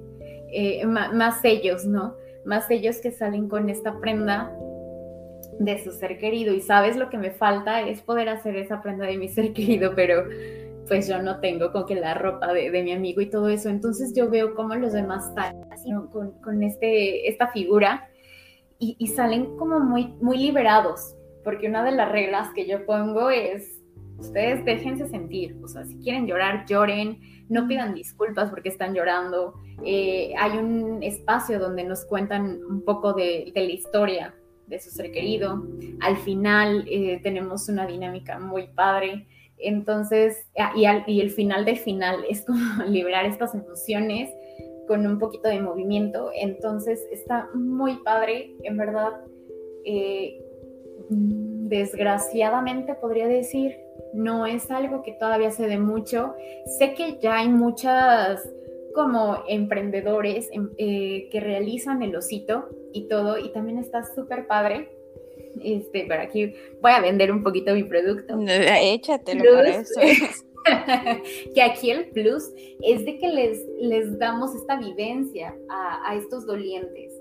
Eh, 0.52 0.84
más, 0.84 1.44
ellos, 1.44 1.86
¿no? 1.86 2.16
Más 2.44 2.70
ellos 2.70 3.00
que 3.00 3.10
salen 3.10 3.48
con 3.48 3.68
esta 3.70 3.98
prenda 4.00 4.52
de 5.58 5.82
su 5.82 5.92
ser 5.92 6.18
querido. 6.18 6.54
Y 6.54 6.60
sabes 6.60 6.96
lo 6.96 7.08
que 7.10 7.18
me 7.18 7.30
falta 7.30 7.80
es 7.82 8.02
poder 8.02 8.28
hacer 8.28 8.56
esa 8.56 8.82
prenda 8.82 9.06
de 9.06 9.16
mi 9.16 9.28
ser 9.28 9.52
querido, 9.52 9.92
pero 9.94 10.24
pues 10.88 11.08
yo 11.08 11.22
no 11.22 11.40
tengo 11.40 11.72
con 11.72 11.86
que 11.86 11.94
la 11.94 12.14
ropa 12.14 12.52
de, 12.52 12.70
mi 12.82 12.92
amigo 12.92 13.20
y 13.20 13.30
todo 13.30 13.48
eso. 13.48 13.68
Entonces 13.68 14.12
yo 14.14 14.28
veo 14.28 14.54
cómo 14.54 14.74
los 14.74 14.92
demás 14.92 15.28
están 15.28 15.54
con, 16.10 16.32
con 16.40 16.62
este, 16.62 17.28
esta 17.28 17.48
figura 17.48 18.08
y, 18.78 18.96
y, 18.98 19.08
salen 19.08 19.56
como 19.56 19.78
muy, 19.78 20.08
muy 20.20 20.38
liberados, 20.38 21.14
porque 21.44 21.68
una 21.68 21.84
de 21.84 21.92
las 21.92 22.10
reglas 22.10 22.48
que 22.52 22.66
yo 22.66 22.84
pongo 22.84 23.30
es 23.30 23.81
ustedes 24.18 24.64
déjense 24.64 25.08
sentir, 25.08 25.56
o 25.62 25.68
sea, 25.68 25.84
si 25.84 25.96
quieren 25.98 26.26
llorar, 26.26 26.64
lloren, 26.66 27.18
no 27.48 27.68
pidan 27.68 27.94
disculpas 27.94 28.50
porque 28.50 28.68
están 28.68 28.94
llorando. 28.94 29.54
Eh, 29.84 30.32
hay 30.38 30.58
un 30.58 31.02
espacio 31.02 31.58
donde 31.58 31.84
nos 31.84 32.04
cuentan 32.04 32.60
un 32.64 32.84
poco 32.84 33.12
de, 33.12 33.52
la 33.54 33.62
historia 33.62 34.34
de 34.66 34.80
su 34.80 34.90
ser 34.90 35.12
querido. 35.12 35.66
Al 36.00 36.16
final 36.16 36.84
eh, 36.88 37.20
tenemos 37.22 37.68
una 37.68 37.86
dinámica 37.86 38.38
muy 38.38 38.68
padre. 38.68 39.26
Entonces, 39.58 40.46
ah, 40.58 40.72
y, 40.74 40.86
y, 41.12 41.20
el 41.20 41.30
final 41.30 41.64
del 41.64 41.76
final 41.76 42.24
es 42.28 42.44
como 42.44 42.58
liberar 42.88 43.26
estas 43.26 43.54
emociones 43.54 44.30
con 44.88 45.06
un 45.06 45.18
poquito 45.18 45.48
de 45.48 45.60
movimiento. 45.60 46.30
Entonces, 46.34 47.06
está 47.12 47.48
muy 47.54 47.96
padre, 48.02 48.56
en 48.62 48.76
verdad. 48.76 49.12
Eh, 49.84 50.40
desgraciadamente 51.72 52.94
podría 52.94 53.26
decir, 53.26 53.78
no 54.12 54.44
es 54.44 54.70
algo 54.70 55.02
que 55.02 55.12
todavía 55.12 55.50
se 55.50 55.66
dé 55.66 55.78
mucho. 55.78 56.34
Sé 56.78 56.92
que 56.92 57.18
ya 57.18 57.38
hay 57.38 57.48
muchas 57.48 58.46
como 58.94 59.38
emprendedores 59.48 60.50
em, 60.52 60.68
eh, 60.76 61.30
que 61.30 61.40
realizan 61.40 62.02
el 62.02 62.14
osito 62.14 62.68
y 62.92 63.08
todo, 63.08 63.38
y 63.38 63.50
también 63.52 63.78
está 63.78 64.04
súper 64.04 64.46
padre. 64.46 64.90
Este, 65.62 66.04
pero 66.06 66.22
aquí 66.22 66.52
voy 66.82 66.92
a 66.92 67.00
vender 67.00 67.32
un 67.32 67.42
poquito 67.42 67.74
mi 67.74 67.84
producto. 67.84 68.38
Échatelo 68.46 69.44
por 69.54 69.66
eso. 69.66 70.00
que 71.54 71.62
aquí 71.62 71.90
el 71.90 72.10
plus 72.10 72.52
es 72.82 73.04
de 73.06 73.18
que 73.18 73.28
les, 73.28 73.66
les 73.80 74.18
damos 74.18 74.54
esta 74.54 74.76
vivencia 74.76 75.56
a, 75.70 76.14
estos 76.16 76.46
dolientes, 76.46 77.12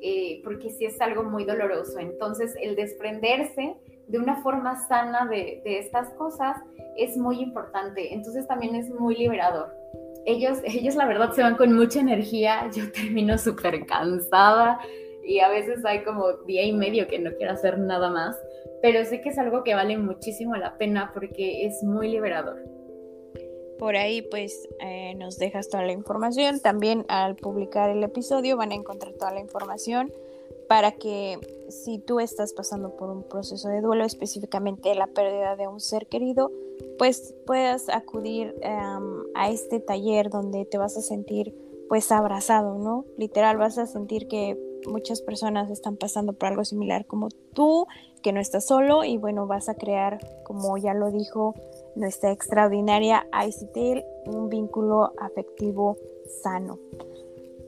eh, 0.00 0.40
porque 0.42 0.70
sí 0.70 0.86
es 0.86 0.98
algo 1.02 1.24
muy 1.24 1.44
doloroso. 1.44 1.98
Entonces, 1.98 2.54
el 2.62 2.74
desprenderse 2.74 3.76
de 4.08 4.18
una 4.18 4.42
forma 4.42 4.76
sana 4.88 5.26
de, 5.26 5.62
estas 5.64 6.10
cosas 6.14 6.56
es 6.96 7.16
muy 7.16 7.40
importante. 7.40 8.12
Entonces 8.12 8.46
también 8.46 8.74
es 8.74 8.90
muy 8.90 9.16
liberador. 9.16 9.68
Ellos, 10.26 10.58
ellos 10.64 10.94
la 10.96 11.06
verdad 11.06 11.32
se 11.32 11.42
van 11.42 11.56
con 11.56 11.74
mucha 11.74 12.00
energía, 12.00 12.68
yo 12.74 12.90
termino 12.92 13.38
súper 13.38 13.86
cansada 13.86 14.80
y 15.24 15.40
a 15.40 15.48
veces 15.48 15.84
hay 15.84 16.02
como 16.04 16.32
día 16.46 16.64
y 16.64 16.72
medio 16.72 17.06
que 17.06 17.18
no 17.18 17.30
quiero 17.36 17.52
hacer 17.52 17.78
nada 17.78 18.08
más, 18.08 18.36
pero 18.80 19.04
sé 19.04 19.20
que 19.20 19.28
es 19.28 19.38
algo 19.38 19.62
que 19.62 19.74
vale 19.74 19.98
muchísimo 19.98 20.56
la 20.56 20.78
pena 20.78 21.10
porque 21.12 21.66
es 21.66 21.82
muy 21.82 22.08
liberador. 22.08 22.56
Por 23.78 23.94
ahí 23.94 24.22
pues 24.22 24.68
eh, 24.80 25.14
nos 25.16 25.38
dejas 25.38 25.68
toda 25.68 25.84
la 25.84 25.92
información. 25.92 26.58
También 26.60 27.04
al 27.08 27.36
publicar 27.36 27.90
el 27.90 28.02
episodio 28.02 28.56
van 28.56 28.72
a 28.72 28.74
encontrar 28.74 29.12
toda 29.14 29.32
la 29.32 29.40
información 29.40 30.10
para 30.68 30.92
que 30.92 31.38
si 31.70 31.98
tú 31.98 32.20
estás 32.20 32.52
pasando 32.52 32.96
por 32.96 33.10
un 33.10 33.22
proceso 33.22 33.68
de 33.68 33.80
duelo, 33.80 34.04
específicamente 34.04 34.94
la 34.94 35.06
pérdida 35.06 35.56
de 35.56 35.66
un 35.66 35.80
ser 35.80 36.06
querido, 36.06 36.52
pues 36.98 37.34
puedas 37.46 37.88
acudir 37.88 38.54
a 38.62 39.50
este 39.50 39.80
taller 39.80 40.30
donde 40.30 40.64
te 40.64 40.78
vas 40.78 40.96
a 40.96 41.02
sentir 41.02 41.54
pues 41.88 42.12
abrazado, 42.12 42.78
¿no? 42.78 43.06
Literal 43.16 43.56
vas 43.56 43.78
a 43.78 43.86
sentir 43.86 44.28
que 44.28 44.58
muchas 44.86 45.22
personas 45.22 45.70
están 45.70 45.96
pasando 45.96 46.34
por 46.34 46.48
algo 46.48 46.64
similar 46.64 47.06
como 47.06 47.28
tú, 47.54 47.86
que 48.22 48.32
no 48.32 48.40
estás 48.40 48.66
solo 48.66 49.04
y 49.04 49.16
bueno, 49.16 49.46
vas 49.46 49.68
a 49.68 49.74
crear, 49.74 50.18
como 50.44 50.76
ya 50.76 50.92
lo 50.92 51.10
dijo 51.10 51.54
nuestra 51.94 52.30
extraordinaria 52.30 53.26
ICT, 53.32 54.04
un 54.26 54.48
vínculo 54.48 55.12
afectivo 55.18 55.96
sano. 56.42 56.78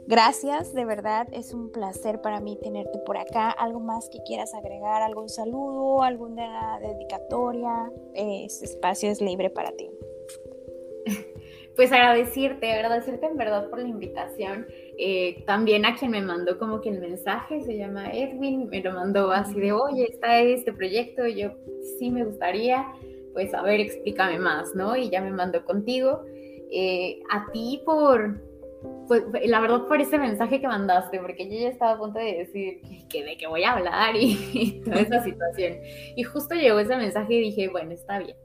Gracias, 0.07 0.75
de 0.75 0.85
verdad, 0.85 1.29
es 1.33 1.55
un 1.55 1.71
placer 1.71 2.21
para 2.21 2.41
mí 2.41 2.59
tenerte 2.61 2.99
por 3.07 3.17
acá. 3.17 3.51
¿Algo 3.51 3.81
más 3.81 4.09
que 4.09 4.19
quieras 4.27 4.53
agregar? 4.55 5.03
¿Algún 5.03 5.29
saludo? 5.29 6.03
¿Alguna 6.03 6.79
dedicatoria? 6.81 7.93
Este 8.15 8.65
espacio 8.65 9.11
es 9.11 9.21
libre 9.21 9.51
para 9.51 9.73
ti. 9.73 9.91
Pues 11.77 11.93
agradecerte, 11.93 12.73
agradecerte 12.73 13.27
en 13.27 13.39
verdad 13.39 13.71
por 13.71 13.79
la 13.79 13.89
invitación. 13.89 14.67
Eh, 14.99 15.45
también 15.47 15.87
a 15.87 15.97
quien 15.97 16.11
me 16.11 16.21
mandó 16.21 16.59
como 16.59 16.83
que 16.83 16.91
el 16.91 17.01
mensaje, 17.01 17.63
se 17.63 17.79
llama 17.79 18.11
Edwin, 18.13 18.69
me 18.69 18.83
lo 18.83 18.93
mandó 18.93 19.31
así 19.31 19.59
de, 19.59 19.73
oye, 19.73 20.05
está 20.11 20.41
este 20.41 20.75
proyecto, 20.75 21.27
yo 21.27 21.53
sí 21.99 22.11
me 22.11 22.25
gustaría, 22.25 22.87
pues 23.33 23.55
a 23.55 23.63
ver, 23.63 23.81
explícame 23.81 24.39
más, 24.39 24.75
¿no? 24.75 24.95
Y 24.95 25.09
ya 25.09 25.23
me 25.23 25.31
mandó 25.31 25.65
contigo. 25.65 26.23
Eh, 26.71 27.21
a 27.31 27.51
ti 27.51 27.81
por, 27.87 28.41
pues 29.11 29.25
la 29.47 29.59
verdad 29.59 29.89
por 29.89 30.01
ese 30.01 30.19
mensaje 30.19 30.61
que 30.61 30.69
mandaste, 30.69 31.19
porque 31.19 31.51
yo 31.51 31.59
ya 31.59 31.69
estaba 31.71 31.95
a 31.95 31.99
punto 31.99 32.21
de 32.21 32.33
decir 32.33 32.81
que, 33.09 33.25
de 33.25 33.37
qué 33.37 33.49
voy 33.49 33.65
a 33.65 33.73
hablar 33.73 34.15
y, 34.15 34.83
toda 34.85 35.01
esa 35.01 35.25
situación. 35.25 35.79
Y 36.15 36.23
justo 36.23 36.55
llegó 36.55 36.79
ese 36.79 36.97
mensaje 36.97 37.35
y 37.35 37.41
dije, 37.41 37.69
bueno, 37.71 37.91
está 37.91 38.21
bien, 38.21 38.37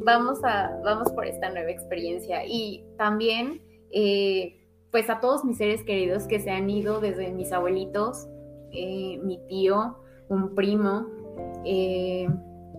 vamos, 0.00 0.42
a, 0.42 0.76
vamos 0.82 1.12
por 1.12 1.24
esta 1.24 1.50
nueva 1.50 1.70
experiencia. 1.70 2.44
Y 2.44 2.84
también, 2.96 3.62
eh, 3.92 4.56
pues 4.90 5.08
a 5.08 5.20
todos 5.20 5.44
mis 5.44 5.56
seres 5.56 5.84
queridos 5.84 6.24
que 6.24 6.40
se 6.40 6.50
han 6.50 6.68
ido, 6.68 6.98
desde 6.98 7.30
mis 7.30 7.52
abuelitos, 7.52 8.26
eh, 8.72 9.20
mi 9.22 9.38
tío, 9.46 9.98
un 10.28 10.52
primo, 10.56 11.06
eh, 11.64 12.26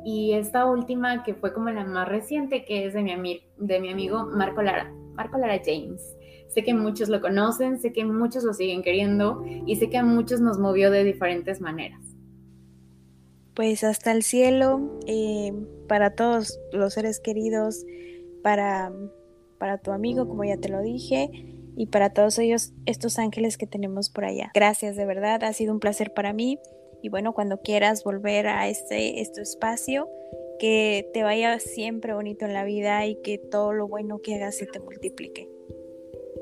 y 0.03 0.33
esta 0.33 0.65
última 0.65 1.23
que 1.23 1.35
fue 1.35 1.53
como 1.53 1.69
la 1.69 1.85
más 1.85 2.05
reciente, 2.05 2.65
que 2.65 2.85
es 2.85 2.93
de 2.93 3.01
mi, 3.01 3.43
de 3.55 3.79
mi 3.79 3.93
amigo 3.93 4.25
Marco 4.25 4.61
Lara, 4.61 4.93
Marco 5.13 5.37
Lara 5.37 5.61
James. 5.65 6.17
Sé 6.49 6.63
que 6.63 6.73
muchos 6.73 7.09
lo 7.09 7.21
conocen, 7.21 7.79
sé 7.79 7.93
que 7.93 8.03
muchos 8.05 8.43
lo 8.43 8.53
siguen 8.53 8.81
queriendo 8.81 9.43
y 9.65 9.75
sé 9.75 9.89
que 9.89 9.97
a 9.97 10.03
muchos 10.03 10.41
nos 10.41 10.59
movió 10.59 10.91
de 10.91 11.03
diferentes 11.03 11.61
maneras. 11.61 12.01
Pues 13.53 13.83
hasta 13.83 14.11
el 14.11 14.23
cielo, 14.23 14.99
eh, 15.05 15.53
para 15.87 16.15
todos 16.15 16.59
los 16.71 16.93
seres 16.93 17.19
queridos, 17.19 17.85
para, 18.41 18.91
para 19.57 19.77
tu 19.77 19.91
amigo, 19.91 20.27
como 20.27 20.43
ya 20.43 20.57
te 20.57 20.69
lo 20.69 20.81
dije, 20.81 21.29
y 21.75 21.87
para 21.87 22.09
todos 22.09 22.39
ellos, 22.39 22.73
estos 22.85 23.19
ángeles 23.19 23.57
que 23.57 23.67
tenemos 23.67 24.09
por 24.09 24.25
allá. 24.25 24.51
Gracias, 24.53 24.95
de 24.95 25.05
verdad, 25.05 25.43
ha 25.43 25.53
sido 25.53 25.73
un 25.73 25.79
placer 25.79 26.13
para 26.13 26.33
mí. 26.33 26.59
Y 27.01 27.09
bueno, 27.09 27.33
cuando 27.33 27.61
quieras 27.61 28.03
volver 28.03 28.47
a 28.47 28.67
este, 28.67 29.21
este 29.21 29.41
espacio, 29.41 30.09
que 30.59 31.09
te 31.13 31.23
vaya 31.23 31.59
siempre 31.59 32.13
bonito 32.13 32.45
en 32.45 32.53
la 32.53 32.65
vida 32.65 33.05
y 33.05 33.15
que 33.21 33.37
todo 33.37 33.73
lo 33.73 33.87
bueno 33.87 34.19
que 34.19 34.35
hagas 34.35 34.57
se 34.57 34.65
te 34.65 34.79
multiplique. 34.79 35.48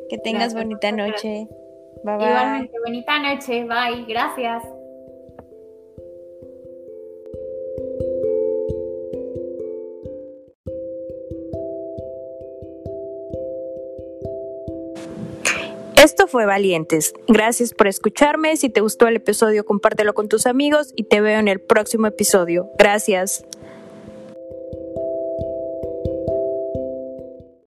Que 0.09 0.17
tengas 0.17 0.53
bonita 0.53 0.91
noche. 0.91 1.47
Bye 2.03 2.17
bye. 2.17 2.27
Igualmente, 2.27 2.73
bonita 2.85 3.19
noche. 3.19 3.63
Bye. 3.65 4.05
Gracias. 4.07 4.63
Esto 15.97 16.27
fue 16.27 16.45
Valientes. 16.45 17.13
Gracias 17.27 17.73
por 17.73 17.87
escucharme. 17.87 18.55
Si 18.55 18.69
te 18.69 18.81
gustó 18.81 19.07
el 19.07 19.17
episodio, 19.17 19.65
compártelo 19.65 20.13
con 20.13 20.29
tus 20.29 20.45
amigos 20.45 20.93
y 20.95 21.03
te 21.03 21.19
veo 21.21 21.39
en 21.39 21.47
el 21.47 21.59
próximo 21.59 22.07
episodio. 22.07 22.69
Gracias. 22.77 23.45